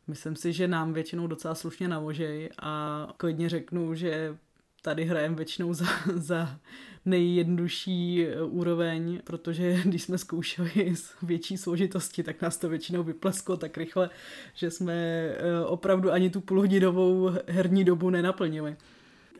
Myslím 0.07 0.35
si, 0.35 0.53
že 0.53 0.67
nám 0.67 0.93
většinou 0.93 1.27
docela 1.27 1.55
slušně 1.55 1.87
navožej 1.87 2.49
a 2.59 3.07
klidně 3.17 3.49
řeknu, 3.49 3.95
že 3.95 4.37
tady 4.81 5.05
hrajeme 5.05 5.35
většinou 5.35 5.73
za, 5.73 5.85
za 6.15 6.59
nejjednodušší 7.05 8.25
eh, 8.25 8.41
úroveň, 8.41 9.21
protože 9.23 9.81
když 9.85 10.03
jsme 10.03 10.17
zkoušeli 10.17 10.95
z 10.95 11.13
větší 11.21 11.57
složitosti, 11.57 12.23
tak 12.23 12.41
nás 12.41 12.57
to 12.57 12.69
většinou 12.69 13.03
vyplesklo 13.03 13.57
tak 13.57 13.77
rychle, 13.77 14.09
že 14.53 14.71
jsme 14.71 14.93
eh, 14.93 15.65
opravdu 15.65 16.11
ani 16.11 16.29
tu 16.29 16.41
půlhodinovou 16.41 17.31
herní 17.47 17.83
dobu 17.83 18.09
nenaplnili. 18.09 18.75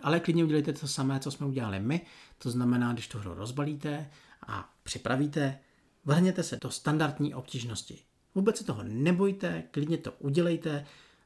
Ale 0.05 0.19
klidně 0.19 0.43
udělejte 0.43 0.73
to 0.73 0.87
samé, 0.87 1.19
co 1.19 1.31
jsme 1.31 1.45
udělali 1.45 1.79
my, 1.79 2.01
to 2.37 2.51
znamená, 2.51 2.93
když 2.93 3.07
tu 3.07 3.19
hru 3.19 3.33
rozbalíte 3.33 4.11
a 4.47 4.73
připravíte, 4.83 5.59
vrhněte 6.05 6.43
se 6.43 6.59
do 6.61 6.71
standardní 6.71 7.33
obtížnosti. 7.33 7.99
Vůbec 8.35 8.57
se 8.57 8.63
toho 8.63 8.83
nebojte, 8.83 9.63
klidně 9.71 9.97
to 9.97 10.11
udělejte, 10.19 10.85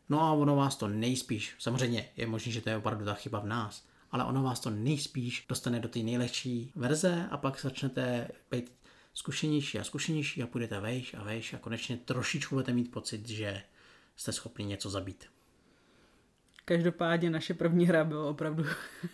no 0.10 0.22
a 0.22 0.32
ono 0.32 0.56
vás 0.56 0.76
to 0.76 0.88
nejspíš, 0.88 1.56
samozřejmě 1.60 2.10
je 2.18 2.28
možné, 2.28 2.52
že 2.52 2.62
to 2.62 2.70
je 2.70 2.78
opravdu 2.78 3.06
ta 3.06 3.14
chyba 3.14 3.40
v 3.40 3.46
nás, 3.46 3.86
ale 4.12 4.24
ono 4.24 4.44
vás 4.44 4.60
to 4.60 4.70
nejspíš 4.70 5.46
dostane 5.50 5.80
do 5.80 5.90
té 5.90 6.00
nejlehčí 6.00 6.72
verze 6.76 7.28
a 7.32 7.38
pak 7.38 7.62
začnete 7.62 8.28
být 8.52 8.72
zkušenější 9.14 9.80
a 9.80 9.84
zkušenější 9.84 10.44
a 10.44 10.48
půjdete 10.48 10.80
vejš 10.80 11.14
a 11.14 11.24
vejš 11.24 11.54
a 11.54 11.58
konečně 11.58 11.98
trošičku 11.98 12.56
budete 12.56 12.74
mít 12.74 12.92
pocit, 12.92 13.28
že 13.28 13.64
jste 14.16 14.32
schopni 14.32 14.66
něco 14.66 14.90
zabít. 14.90 15.26
Každopádně 16.70 17.30
naše 17.30 17.54
první 17.54 17.86
hra 17.86 18.04
byla 18.04 18.30
opravdu 18.30 18.66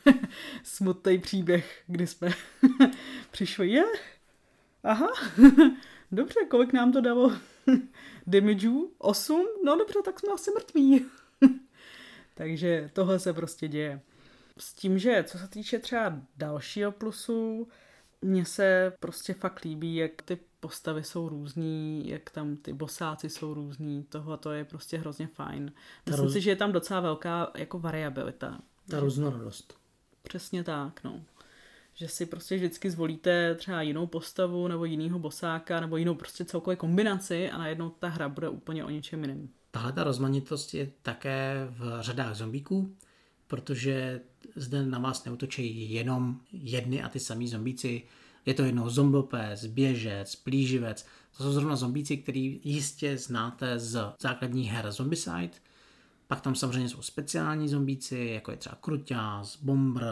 smutný 0.64 1.18
příběh, 1.18 1.84
kdy 1.88 2.08
jsme 2.08 2.30
přišli, 3.32 3.70
je, 3.70 3.84
aha, 4.84 5.08
dobře, 6.12 6.40
kolik 6.50 6.74
nám 6.74 6.92
to 6.92 7.02
dalo 7.02 7.32
damageů? 8.28 8.92
8? 8.98 9.48
No 9.66 9.76
dobře, 9.76 10.00
tak 10.06 10.20
jsme 10.20 10.34
asi 10.34 10.52
mrtví. 10.52 11.06
Takže 12.34 12.90
tohle 12.94 13.20
se 13.20 13.34
prostě 13.34 13.68
děje. 13.68 14.02
S 14.58 14.74
tím, 14.74 15.00
že 15.00 15.24
co 15.28 15.38
se 15.38 15.48
týče 15.48 15.80
třeba 15.80 16.22
dalšího 16.38 16.92
plusu, 16.92 17.68
mně 18.22 18.46
se 18.46 18.94
prostě 19.00 19.34
fakt 19.34 19.64
líbí, 19.64 19.96
jak 19.96 20.22
ty 20.22 20.40
postavy 20.66 21.04
jsou 21.04 21.30
různý, 21.30 22.04
jak 22.10 22.30
tam 22.30 22.56
ty 22.56 22.74
bosáci 22.74 23.30
jsou 23.30 23.54
různý, 23.54 24.06
tohle 24.10 24.38
to 24.38 24.52
je 24.52 24.66
prostě 24.66 24.98
hrozně 24.98 25.28
fajn. 25.28 25.72
Myslím 26.06 26.26
roz... 26.26 26.34
si, 26.34 26.42
že 26.42 26.50
je 26.50 26.56
tam 26.56 26.72
docela 26.72 27.00
velká 27.00 27.52
jako 27.56 27.80
variabilita. 27.80 28.60
Ta 28.90 29.00
různorodost. 29.00 29.78
Přesně 30.24 30.64
tak, 30.64 31.04
no. 31.04 31.22
Že 31.94 32.08
si 32.08 32.26
prostě 32.26 32.56
vždycky 32.56 32.92
zvolíte 32.92 33.56
třeba 33.56 33.82
jinou 33.82 34.08
postavu 34.08 34.68
nebo 34.68 34.86
jinýho 34.86 35.20
bosáka 35.20 35.80
nebo 35.80 35.98
jinou 35.98 36.16
prostě 36.16 36.46
celkově 36.46 36.76
kombinaci 36.76 37.50
a 37.50 37.58
najednou 37.58 37.90
ta 37.90 38.08
hra 38.08 38.30
bude 38.30 38.50
úplně 38.50 38.86
o 38.86 38.90
něčem 38.90 39.22
jiném. 39.22 39.50
Tahle 39.72 39.92
ta 39.94 40.04
rozmanitost 40.04 40.74
je 40.74 40.92
také 41.02 41.68
v 41.70 41.98
řadách 42.02 42.36
zombíků, 42.36 42.96
protože 43.48 44.22
zde 44.56 44.86
na 44.86 45.00
vás 45.00 45.26
neutočí 45.26 45.94
jenom 45.94 46.40
jedny 46.54 47.04
a 47.04 47.10
ty 47.10 47.20
samý 47.20 47.48
zombíci. 47.48 48.04
Je 48.46 48.54
to 48.54 48.64
jednou 48.64 48.90
zombopes, 48.90 49.66
běžec, 49.66 50.36
plíživec. 50.36 51.06
To 51.38 51.44
jsou 51.44 51.52
zrovna 51.52 51.76
zombíci, 51.76 52.18
který 52.18 52.62
jistě 52.64 53.18
znáte 53.18 53.80
z 53.80 54.14
základních 54.20 54.72
her 54.72 54.92
Zombicide. 54.92 55.52
Pak 56.28 56.42
tam 56.42 56.56
samozřejmě 56.56 56.90
jsou 56.90 57.02
speciální 57.02 57.70
zombíci, 57.70 58.30
jako 58.34 58.52
je 58.52 58.58
třeba 58.58 58.78
Kruťás, 58.82 59.58
Bombr, 59.62 60.06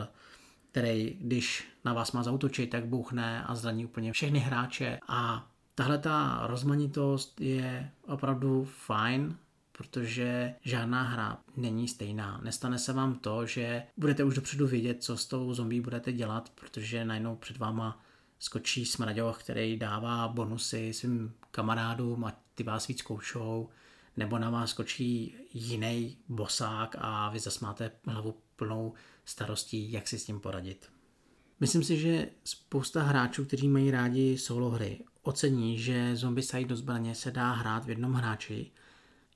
který 0.72 1.17
když 1.22 1.67
na 1.86 1.93
vás 1.93 2.12
má 2.12 2.24
zautočit, 2.24 2.69
tak 2.69 2.86
bouchne 2.86 3.43
a 3.43 3.56
zraní 3.56 3.86
úplně 3.86 4.13
všechny 4.13 4.39
hráče. 4.39 5.00
A 5.08 5.52
tahle 5.76 5.98
ta 5.98 6.48
rozmanitost 6.48 7.41
je 7.41 7.91
opravdu 8.08 8.65
fajn 8.65 9.38
protože 9.78 10.54
žádná 10.62 11.04
hra 11.04 11.38
není 11.58 11.88
stejná. 11.88 12.41
Nestane 12.43 12.80
se 12.80 12.93
vám 12.93 13.15
to, 13.15 13.46
že 13.46 13.84
budete 13.98 14.24
už 14.24 14.36
dopředu 14.36 14.67
vědět, 14.67 15.04
co 15.04 15.17
s 15.17 15.26
tou 15.26 15.54
zombie 15.54 15.82
budete 15.82 16.12
dělat, 16.13 16.52
protože 16.56 17.06
najednou 17.06 17.36
před 17.36 17.58
váma 17.58 18.03
skočí 18.43 18.86
smraďoch, 18.86 19.43
který 19.43 19.77
dává 19.77 20.27
bonusy 20.27 20.93
svým 20.93 21.34
kamarádům 21.51 22.25
a 22.25 22.34
ty 22.56 22.63
vás 22.63 22.88
víc 22.88 23.01
koušou, 23.01 23.69
nebo 24.17 24.39
na 24.39 24.49
vás 24.49 24.69
skočí 24.69 25.36
jiný 25.53 26.17
bosák 26.29 26.95
a 26.99 27.29
vy 27.29 27.39
zase 27.39 27.65
máte 27.65 27.91
hlavu 28.06 28.36
plnou 28.56 28.93
starostí, 29.25 29.91
jak 29.91 30.08
si 30.08 30.19
s 30.19 30.25
tím 30.25 30.39
poradit. 30.39 30.89
Myslím 31.60 31.84
si, 31.84 31.99
že 31.99 32.29
spousta 32.43 33.03
hráčů, 33.03 33.45
kteří 33.45 33.67
mají 33.67 33.91
rádi 33.91 34.38
solo 34.38 34.69
hry, 34.69 35.03
ocení, 35.21 35.79
že 35.79 36.15
Zombicide 36.15 36.65
do 36.65 36.75
zbraně 36.75 37.15
se 37.15 37.32
dá 37.32 37.51
hrát 37.51 37.86
v 37.86 37.89
jednom 37.89 38.13
hráči 38.13 38.71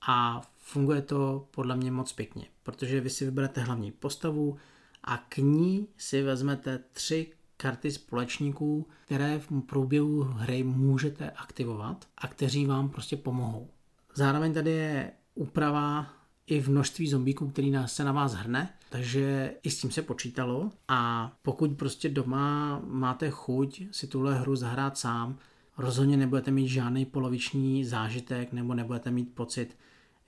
a 0.08 0.42
funguje 0.58 1.02
to 1.02 1.48
podle 1.52 1.76
mě 1.76 1.92
moc 1.92 2.14
pěkně, 2.14 2.48
protože 2.64 3.02
vy 3.02 3.10
si 3.10 3.26
vyberete 3.26 3.62
hlavní 3.62 3.92
postavu 3.92 4.58
a 5.04 5.18
k 5.18 5.38
ní 5.38 5.88
si 5.98 6.22
vezmete 6.22 6.80
tři 6.94 7.37
karty 7.58 7.92
společníků, 7.92 8.88
které 9.06 9.40
v 9.40 9.62
průběhu 9.62 10.24
hry 10.24 10.64
můžete 10.64 11.32
aktivovat 11.32 12.08
a 12.18 12.28
kteří 12.28 12.66
vám 12.66 12.90
prostě 12.90 13.18
pomohou. 13.18 13.70
Zároveň 14.16 14.54
tady 14.54 14.72
je 14.72 15.12
úprava 15.36 16.08
i 16.48 16.62
v 16.62 16.70
množství 16.70 17.10
zombíků, 17.10 17.48
který 17.48 17.74
se 17.86 18.04
na 18.04 18.12
vás 18.12 18.34
hrne, 18.34 18.74
takže 18.90 19.54
i 19.64 19.70
s 19.70 19.82
tím 19.82 19.92
se 19.92 20.02
počítalo 20.02 20.72
a 20.88 21.32
pokud 21.42 21.72
prostě 21.78 22.10
doma 22.10 22.80
máte 22.86 23.30
chuť 23.30 23.84
si 23.92 24.08
tuhle 24.08 24.40
hru 24.40 24.56
zahrát 24.56 24.98
sám, 24.98 25.38
rozhodně 25.78 26.18
nebudete 26.18 26.52
mít 26.52 26.68
žádný 26.68 27.06
poloviční 27.06 27.86
zážitek 27.86 28.54
nebo 28.54 28.74
nebudete 28.74 29.12
mít 29.12 29.36
pocit, 29.36 29.78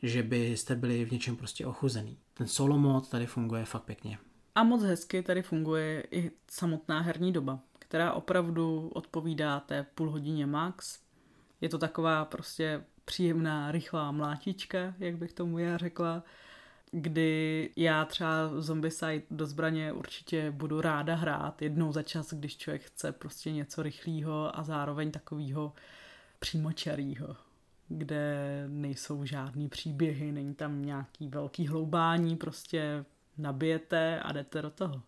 že 0.04 0.24
byste 0.24 0.76
byli 0.76 1.06
v 1.06 1.12
něčem 1.12 1.36
prostě 1.36 1.66
ochuzený. 1.66 2.18
Ten 2.34 2.48
solo 2.48 2.78
mod 2.78 3.10
tady 3.10 3.26
funguje 3.26 3.66
fakt 3.66 3.84
pěkně. 3.84 4.18
A 4.56 4.64
moc 4.64 4.84
hezky 4.84 5.24
tady 5.24 5.42
funguje 5.42 6.04
i 6.12 6.32
samotná 6.52 7.00
herní 7.02 7.34
doba, 7.34 7.60
která 7.80 8.14
opravdu 8.14 8.92
odpovídá 8.94 9.60
té 9.60 9.86
půl 9.96 10.12
hodině 10.12 10.46
max. 10.46 11.00
Je 11.62 11.70
to 11.70 11.78
taková 11.78 12.26
prostě 12.26 12.84
příjemná, 13.06 13.72
rychlá 13.72 14.12
mlátička, 14.12 14.94
jak 15.00 15.18
bych 15.18 15.34
tomu 15.34 15.60
já 15.60 15.78
řekla, 15.78 16.24
kdy 16.92 17.70
já 17.76 18.06
třeba 18.06 18.62
Zombicide 18.62 19.22
do 19.32 19.46
zbraně 19.46 19.94
určitě 19.94 20.52
budu 20.52 20.82
ráda 20.82 21.16
hrát 21.16 21.62
jednou 21.62 21.92
za 21.92 22.04
čas, 22.04 22.34
když 22.34 22.58
člověk 22.58 22.82
chce 22.82 23.12
prostě 23.12 23.52
něco 23.52 23.84
rychlého 23.84 24.60
a 24.60 24.64
zároveň 24.64 25.12
takového 25.12 25.74
přímočarýho 26.40 27.36
kde 27.90 28.66
nejsou 28.68 29.26
žádný 29.26 29.70
příběhy, 29.70 30.32
není 30.32 30.56
tam 30.56 30.86
nějaký 30.86 31.28
velký 31.28 31.68
hloubání, 31.68 32.36
prostě 32.36 33.06
nabijete 33.40 34.20
a 34.20 34.32
jdete 34.32 34.62
do 34.62 34.70
toho. 34.70 35.02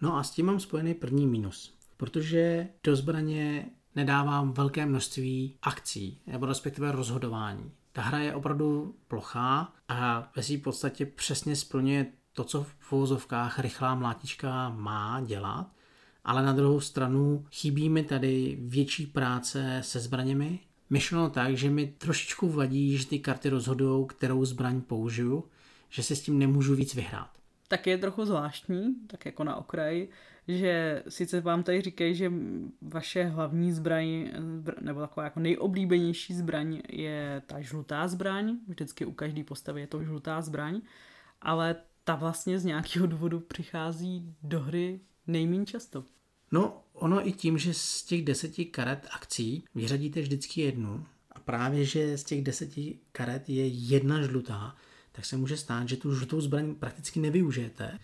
No 0.00 0.16
a 0.16 0.22
s 0.22 0.30
tím 0.30 0.46
mám 0.46 0.60
spojený 0.60 0.94
první 0.94 1.26
mínus, 1.26 1.74
protože 1.96 2.68
do 2.84 2.96
zbraně 2.96 3.70
nedávám 3.94 4.52
velké 4.52 4.86
množství 4.86 5.56
akcí, 5.62 6.20
nebo 6.26 6.46
respektive 6.46 6.92
rozhodování. 6.92 7.70
Ta 7.92 8.02
hra 8.02 8.18
je 8.18 8.34
opravdu 8.34 8.96
plochá 9.08 9.72
a 9.88 10.30
ve 10.36 10.42
své 10.42 10.58
podstatě 10.58 11.06
přesně 11.06 11.56
splňuje 11.56 12.06
to, 12.32 12.44
co 12.44 12.64
v 12.64 12.92
vozovkách 12.92 13.58
rychlá 13.58 13.94
mlátička 13.94 14.68
má 14.68 15.20
dělat, 15.20 15.66
ale 16.24 16.42
na 16.42 16.52
druhou 16.52 16.80
stranu 16.80 17.46
chybí 17.50 17.88
mi 17.88 18.02
tady 18.02 18.58
větší 18.60 19.06
práce 19.06 19.80
se 19.84 20.00
zbraněmi 20.00 20.58
myšleno 20.90 21.30
tak, 21.30 21.56
že 21.56 21.70
mi 21.70 21.86
trošičku 21.86 22.48
vadí, 22.48 22.98
že 22.98 23.06
ty 23.06 23.18
karty 23.18 23.48
rozhodují, 23.48 24.06
kterou 24.06 24.44
zbraň 24.44 24.80
použiju, 24.80 25.44
že 25.88 26.02
se 26.02 26.16
s 26.16 26.22
tím 26.22 26.38
nemůžu 26.38 26.74
víc 26.74 26.94
vyhrát. 26.94 27.38
Tak 27.68 27.86
je 27.86 27.98
trochu 27.98 28.24
zvláštní, 28.24 28.94
tak 29.06 29.26
jako 29.26 29.44
na 29.44 29.56
okraji, 29.56 30.10
že 30.48 31.02
sice 31.08 31.40
vám 31.40 31.62
tady 31.62 31.80
říkají, 31.80 32.14
že 32.14 32.32
vaše 32.82 33.24
hlavní 33.24 33.72
zbraň, 33.72 34.30
nebo 34.80 35.00
taková 35.00 35.24
jako 35.24 35.40
nejoblíbenější 35.40 36.34
zbraň 36.34 36.80
je 36.88 37.42
ta 37.46 37.60
žlutá 37.60 38.08
zbraň, 38.08 38.56
vždycky 38.68 39.04
u 39.04 39.12
každé 39.12 39.44
postavy 39.44 39.80
je 39.80 39.86
to 39.86 40.04
žlutá 40.04 40.42
zbraň, 40.42 40.80
ale 41.42 41.76
ta 42.04 42.14
vlastně 42.14 42.58
z 42.58 42.64
nějakého 42.64 43.06
důvodu 43.06 43.40
přichází 43.40 44.34
do 44.42 44.60
hry 44.60 45.00
nejméně 45.26 45.66
často. 45.66 46.04
No, 46.52 46.82
ono 46.92 47.28
i 47.28 47.32
tím, 47.32 47.58
že 47.58 47.74
z 47.74 48.02
těch 48.02 48.24
deseti 48.24 48.64
karet 48.64 49.08
akcí 49.12 49.64
vyřadíte 49.74 50.20
vždycky 50.20 50.60
jednu 50.60 51.06
a 51.32 51.40
právě, 51.40 51.84
že 51.84 52.18
z 52.18 52.24
těch 52.24 52.42
deseti 52.42 52.98
karet 53.12 53.48
je 53.48 53.66
jedna 53.66 54.22
žlutá, 54.22 54.76
tak 55.16 55.24
se 55.24 55.36
může 55.36 55.56
stát, 55.56 55.88
že 55.88 55.96
tu 55.96 56.14
žlutou 56.14 56.40
zbraň 56.40 56.74
prakticky 56.74 57.20
nevyužijete 57.20 57.98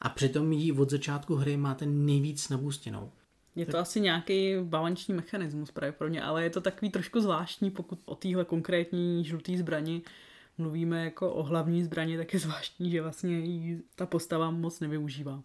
a 0.00 0.08
přitom 0.08 0.52
ji 0.52 0.72
od 0.72 0.90
začátku 0.90 1.34
hry 1.34 1.56
máte 1.56 1.86
nejvíc 1.86 2.48
nabůstěnou. 2.48 3.10
Je 3.56 3.66
to 3.66 3.72
tak. 3.72 3.80
asi 3.80 4.00
nějaký 4.00 4.54
balanční 4.62 5.14
mechanismus 5.14 5.70
právě 5.70 5.92
pro 5.92 6.08
ně, 6.08 6.22
ale 6.22 6.42
je 6.42 6.50
to 6.50 6.60
takový 6.60 6.90
trošku 6.90 7.20
zvláštní, 7.20 7.70
pokud 7.70 7.98
o 8.04 8.14
téhle 8.14 8.44
konkrétní 8.44 9.24
žluté 9.24 9.58
zbrani 9.58 10.02
mluvíme 10.58 11.04
jako 11.04 11.32
o 11.32 11.42
hlavní 11.42 11.84
zbrani, 11.84 12.16
tak 12.16 12.32
je 12.32 12.38
zvláštní, 12.38 12.90
že 12.90 13.02
vlastně 13.02 13.38
ji 13.38 13.82
ta 13.94 14.06
postava 14.06 14.50
moc 14.50 14.80
nevyužívá. 14.80 15.42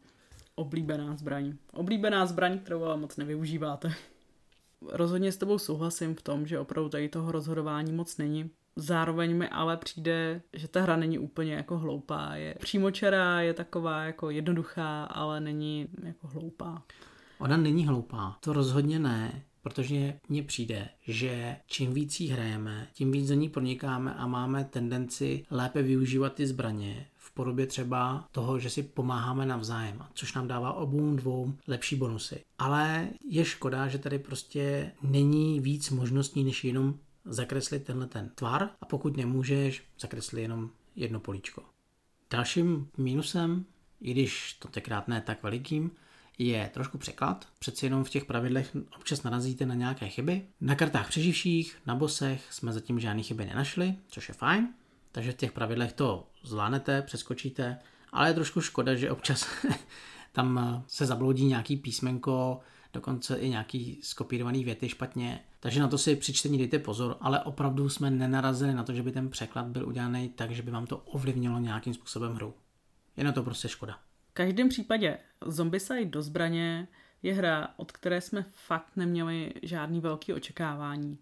Oblíbená 0.56 1.16
zbraň. 1.16 1.54
Oblíbená 1.74 2.26
zbraň, 2.26 2.60
kterou 2.60 2.84
ale 2.84 2.98
moc 2.98 3.18
nevyužíváte. 3.18 3.94
Rozhodně 4.90 5.32
s 5.32 5.38
tebou 5.38 5.58
souhlasím 5.58 6.16
v 6.16 6.22
tom, 6.22 6.48
že 6.48 6.60
opravdu 6.60 6.90
tady 6.90 7.10
toho 7.10 7.32
rozhodování 7.32 7.92
moc 7.92 8.18
není. 8.18 8.50
Zároveň 8.76 9.38
mi 9.38 9.50
ale 9.50 9.78
přijde, 9.78 10.42
že 10.54 10.68
ta 10.68 10.82
hra 10.82 10.96
není 10.96 11.20
úplně 11.20 11.54
jako 11.54 11.78
hloupá. 11.78 12.36
Je 12.36 12.56
přímočará, 12.60 13.42
je 13.42 13.54
taková 13.54 14.04
jako 14.04 14.30
jednoduchá, 14.30 15.04
ale 15.04 15.40
není 15.40 15.88
jako 16.04 16.28
hloupá. 16.28 16.84
Ona 17.40 17.58
není 17.58 17.88
hloupá, 17.88 18.38
to 18.40 18.54
rozhodně 18.54 19.00
ne, 19.00 19.44
protože 19.62 20.20
mně 20.30 20.44
přijde, 20.44 20.90
že 21.02 21.58
čím 21.68 21.94
víc 21.94 22.20
jí 22.20 22.30
hrajeme, 22.30 22.88
tím 22.94 23.12
víc 23.12 23.30
do 23.30 23.36
ní 23.36 23.50
pronikáme 23.50 24.14
a 24.14 24.28
máme 24.28 24.64
tendenci 24.64 25.44
lépe 25.52 25.82
využívat 25.82 26.34
ty 26.34 26.48
zbraně 26.48 27.08
v 27.16 27.34
podobě 27.34 27.68
třeba 27.68 28.28
toho, 28.32 28.60
že 28.60 28.70
si 28.70 28.84
pomáháme 28.84 29.46
navzájem, 29.46 30.06
což 30.14 30.34
nám 30.34 30.48
dává 30.48 30.74
obou 30.74 31.16
dvou 31.16 31.54
lepší 31.68 31.96
bonusy. 31.96 32.44
Ale 32.58 33.08
je 33.30 33.46
škoda, 33.46 33.88
že 33.88 33.98
tady 33.98 34.20
prostě 34.20 34.92
není 35.02 35.60
víc 35.60 35.90
možností, 35.90 36.44
než 36.44 36.64
jenom 36.64 36.96
zakreslit 37.26 37.84
tenhle 37.84 38.08
ten 38.08 38.30
tvar 38.30 38.70
a 38.82 38.86
pokud 38.86 39.18
nemůžeš, 39.18 39.84
zakresli 40.00 40.42
jenom 40.42 40.70
jedno 40.96 41.20
políčko. 41.20 41.64
Dalším 42.30 42.90
mínusem, 42.98 43.66
i 44.02 44.12
když 44.12 44.54
to 44.54 44.68
tenkrát 44.68 45.08
ne 45.08 45.22
tak 45.22 45.44
velikým, 45.44 45.92
je 46.38 46.70
trošku 46.74 46.98
překlad. 46.98 47.48
Přeci 47.60 47.86
jenom 47.86 48.04
v 48.04 48.10
těch 48.10 48.26
pravidlech 48.26 48.76
občas 48.98 49.24
narazíte 49.24 49.66
na 49.66 49.76
nějaké 49.76 50.10
chyby. 50.10 50.46
Na 50.62 50.76
kartách 50.76 51.10
přeživších, 51.10 51.78
na 51.86 51.96
bosech 51.96 52.54
jsme 52.54 52.74
zatím 52.74 53.00
žádné 53.00 53.24
chyby 53.24 53.46
nenašli, 53.46 53.96
což 54.08 54.28
je 54.28 54.34
fajn. 54.34 54.68
Takže 55.12 55.32
v 55.32 55.36
těch 55.36 55.52
pravidlech 55.52 55.94
to 55.94 56.28
zvládnete, 56.44 57.02
přeskočíte, 57.02 57.78
ale 58.12 58.30
je 58.30 58.34
trošku 58.34 58.62
škoda, 58.62 58.96
že 58.96 59.12
občas 59.12 59.48
tam 60.32 60.84
se 60.88 61.06
zabloudí 61.06 61.46
nějaký 61.46 61.78
písmenko, 61.78 62.60
dokonce 62.94 63.36
i 63.36 63.50
nějaký 63.50 64.00
skopírovaný 64.04 64.64
věty 64.64 64.90
špatně. 64.90 65.40
Takže 65.60 65.80
na 65.80 65.88
to 65.88 65.98
si 65.98 66.16
při 66.16 66.34
čtení 66.34 66.58
dejte 66.58 66.80
pozor, 66.80 67.18
ale 67.22 67.44
opravdu 67.44 67.90
jsme 67.90 68.12
nenarazili 68.12 68.74
na 68.74 68.84
to, 68.84 68.94
že 68.94 69.04
by 69.04 69.12
ten 69.12 69.30
překlad 69.30 69.66
byl 69.66 69.88
udělaný 69.88 70.30
tak, 70.30 70.52
že 70.52 70.62
by 70.62 70.72
vám 70.72 70.88
to 70.88 70.98
ovlivnilo 70.98 71.60
nějakým 71.60 71.94
způsobem 71.94 72.34
hru. 72.34 72.54
Je 73.18 73.24
na 73.24 73.32
to 73.32 73.44
prostě 73.44 73.70
škoda. 73.70 74.00
V 74.30 74.34
každém 74.34 74.70
případě 74.70 75.18
Zombicide 75.46 76.06
do 76.06 76.22
zbraně 76.22 76.88
je 77.24 77.34
hra, 77.34 77.74
od 77.78 77.92
které 77.92 78.22
jsme 78.22 78.46
fakt 78.52 78.96
neměli 78.96 79.54
žádný 79.64 80.00
velký 80.00 80.34
očekávání. 80.34 81.18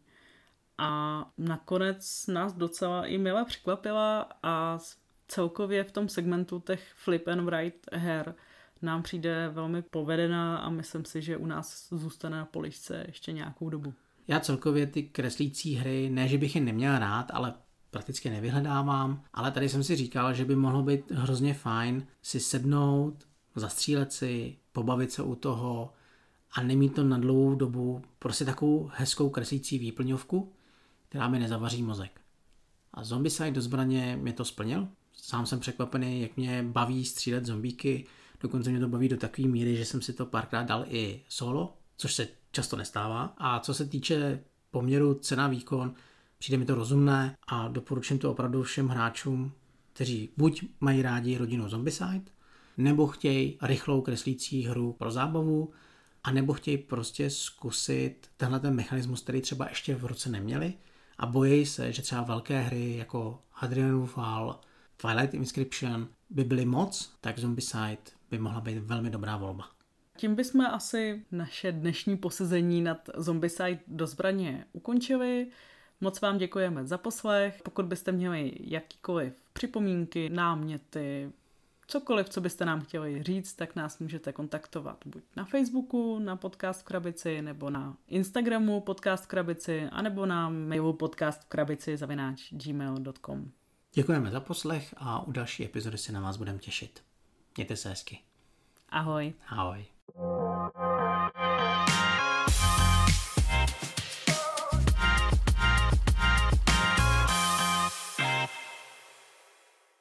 A 0.77 1.31
nakonec 1.37 2.27
nás 2.27 2.53
docela 2.53 3.05
i 3.05 3.17
mile 3.17 3.45
překvapila 3.45 4.29
a 4.43 4.79
celkově 5.27 5.83
v 5.83 5.91
tom 5.91 6.09
segmentu 6.09 6.59
těch 6.59 6.93
flip 6.95 7.27
and 7.27 7.45
write 7.45 7.97
her 7.97 8.35
nám 8.81 9.03
přijde 9.03 9.49
velmi 9.53 9.81
povedená 9.81 10.57
a 10.57 10.69
myslím 10.69 11.05
si, 11.05 11.21
že 11.21 11.37
u 11.37 11.45
nás 11.45 11.87
zůstane 11.91 12.37
na 12.37 12.45
poličce 12.45 13.03
ještě 13.07 13.31
nějakou 13.31 13.69
dobu. 13.69 13.93
Já 14.27 14.39
celkově 14.39 14.87
ty 14.87 15.03
kreslící 15.03 15.75
hry, 15.75 16.09
ne 16.09 16.27
že 16.27 16.37
bych 16.37 16.55
je 16.55 16.61
neměl 16.61 16.99
rád, 16.99 17.31
ale 17.33 17.53
prakticky 17.91 18.29
nevyhledávám, 18.29 19.23
ale 19.33 19.51
tady 19.51 19.69
jsem 19.69 19.83
si 19.83 19.95
říkal, 19.95 20.33
že 20.33 20.45
by 20.45 20.55
mohlo 20.55 20.83
být 20.83 21.11
hrozně 21.11 21.53
fajn 21.53 22.07
si 22.21 22.39
sednout, 22.39 23.27
zastřílet 23.55 24.13
si, 24.13 24.57
pobavit 24.71 25.11
se 25.11 25.23
u 25.23 25.35
toho 25.35 25.93
a 26.51 26.63
nemít 26.63 26.95
to 26.95 27.03
na 27.03 27.17
dlouhou 27.17 27.55
dobu, 27.55 28.01
prostě 28.19 28.45
takovou 28.45 28.91
hezkou 28.93 29.29
kreslící 29.29 29.79
výplňovku, 29.79 30.53
která 31.09 31.27
mi 31.27 31.39
nezavaří 31.39 31.83
mozek. 31.83 32.21
A 32.93 33.03
Zombicide 33.03 33.51
do 33.51 33.61
zbraně 33.61 34.17
mě 34.21 34.33
to 34.33 34.45
splnil. 34.45 34.87
Sám 35.13 35.45
jsem 35.45 35.59
překvapený, 35.59 36.21
jak 36.21 36.37
mě 36.37 36.63
baví 36.63 37.05
střílet 37.05 37.45
zombíky, 37.45 38.05
dokonce 38.41 38.69
mě 38.69 38.79
to 38.79 38.87
baví 38.87 39.09
do 39.09 39.17
takové 39.17 39.47
míry, 39.47 39.75
že 39.75 39.85
jsem 39.85 40.01
si 40.01 40.13
to 40.13 40.25
párkrát 40.25 40.63
dal 40.63 40.85
i 40.87 41.21
solo, 41.29 41.77
což 41.97 42.13
se 42.13 42.27
často 42.51 42.75
nestává. 42.75 43.33
A 43.37 43.59
co 43.59 43.73
se 43.73 43.85
týče 43.85 44.43
poměru 44.71 45.13
cena-výkon, 45.13 45.95
Přijde 46.39 46.57
mi 46.57 46.65
to 46.65 46.75
rozumné 46.75 47.37
a 47.47 47.67
doporučím 47.67 48.19
to 48.19 48.31
opravdu 48.31 48.63
všem 48.63 48.87
hráčům, 48.87 49.51
kteří 49.93 50.29
buď 50.37 50.63
mají 50.79 51.01
rádi 51.01 51.37
rodinu 51.37 51.69
Zombicide, 51.69 52.21
nebo 52.77 53.07
chtějí 53.07 53.57
rychlou 53.61 54.01
kreslící 54.01 54.63
hru 54.63 54.93
pro 54.93 55.11
zábavu, 55.11 55.73
a 56.23 56.31
nebo 56.31 56.53
chtějí 56.53 56.77
prostě 56.77 57.29
zkusit 57.29 58.27
tenhle 58.37 58.59
ten 58.59 58.75
mechanismus, 58.75 59.21
který 59.21 59.41
třeba 59.41 59.69
ještě 59.69 59.95
v 59.95 60.05
roce 60.05 60.29
neměli 60.29 60.73
a 61.17 61.25
bojí 61.25 61.65
se, 61.65 61.93
že 61.93 62.01
třeba 62.01 62.21
velké 62.21 62.59
hry 62.59 62.97
jako 62.97 63.41
Hadrianův 63.51 64.13
Fall, 64.13 64.59
Twilight 64.97 65.33
Inscription 65.33 66.07
by 66.29 66.43
byly 66.43 66.65
moc, 66.65 67.13
tak 67.21 67.39
Zombicide 67.39 67.97
by 68.31 68.39
mohla 68.39 68.61
být 68.61 68.77
velmi 68.77 69.09
dobrá 69.09 69.37
volba. 69.37 69.69
Tím 70.17 70.35
bychom 70.35 70.61
asi 70.61 71.25
naše 71.31 71.71
dnešní 71.71 72.17
posezení 72.17 72.81
nad 72.81 73.09
Zombicide 73.17 73.79
do 73.87 74.07
zbraně 74.07 74.65
ukončili. 74.73 75.47
Moc 76.01 76.21
vám 76.21 76.37
děkujeme 76.37 76.85
za 76.85 76.97
poslech. 76.97 77.61
Pokud 77.63 77.85
byste 77.85 78.11
měli 78.11 78.53
jakýkoliv 78.59 79.33
připomínky, 79.53 80.29
náměty, 80.29 81.31
cokoliv, 81.87 82.29
co 82.29 82.41
byste 82.41 82.65
nám 82.65 82.81
chtěli 82.81 83.23
říct, 83.23 83.53
tak 83.53 83.75
nás 83.75 83.99
můžete 83.99 84.33
kontaktovat 84.33 84.97
buď 85.05 85.23
na 85.35 85.45
Facebooku, 85.45 86.19
na 86.19 86.35
podcast 86.35 86.81
v 86.81 86.83
krabici, 86.83 87.41
nebo 87.41 87.69
na 87.69 87.97
Instagramu 88.07 88.81
podcast 88.81 89.23
v 89.23 89.27
krabici, 89.27 89.83
anebo 89.91 90.25
na 90.25 90.49
mailu 90.49 90.93
podcast 90.93 91.41
v 91.41 91.45
krabici 91.45 91.97
zavináč 91.97 92.53
gmail.com. 92.53 93.51
Děkujeme 93.93 94.31
za 94.31 94.39
poslech 94.39 94.93
a 94.97 95.21
u 95.21 95.31
další 95.31 95.65
epizody 95.65 95.97
se 95.97 96.11
na 96.11 96.21
vás 96.21 96.37
budeme 96.37 96.59
těšit. 96.59 97.03
Mějte 97.57 97.75
se 97.75 97.89
hezky. 97.89 98.19
Ahoj. 98.89 99.33
Ahoj. 99.47 99.85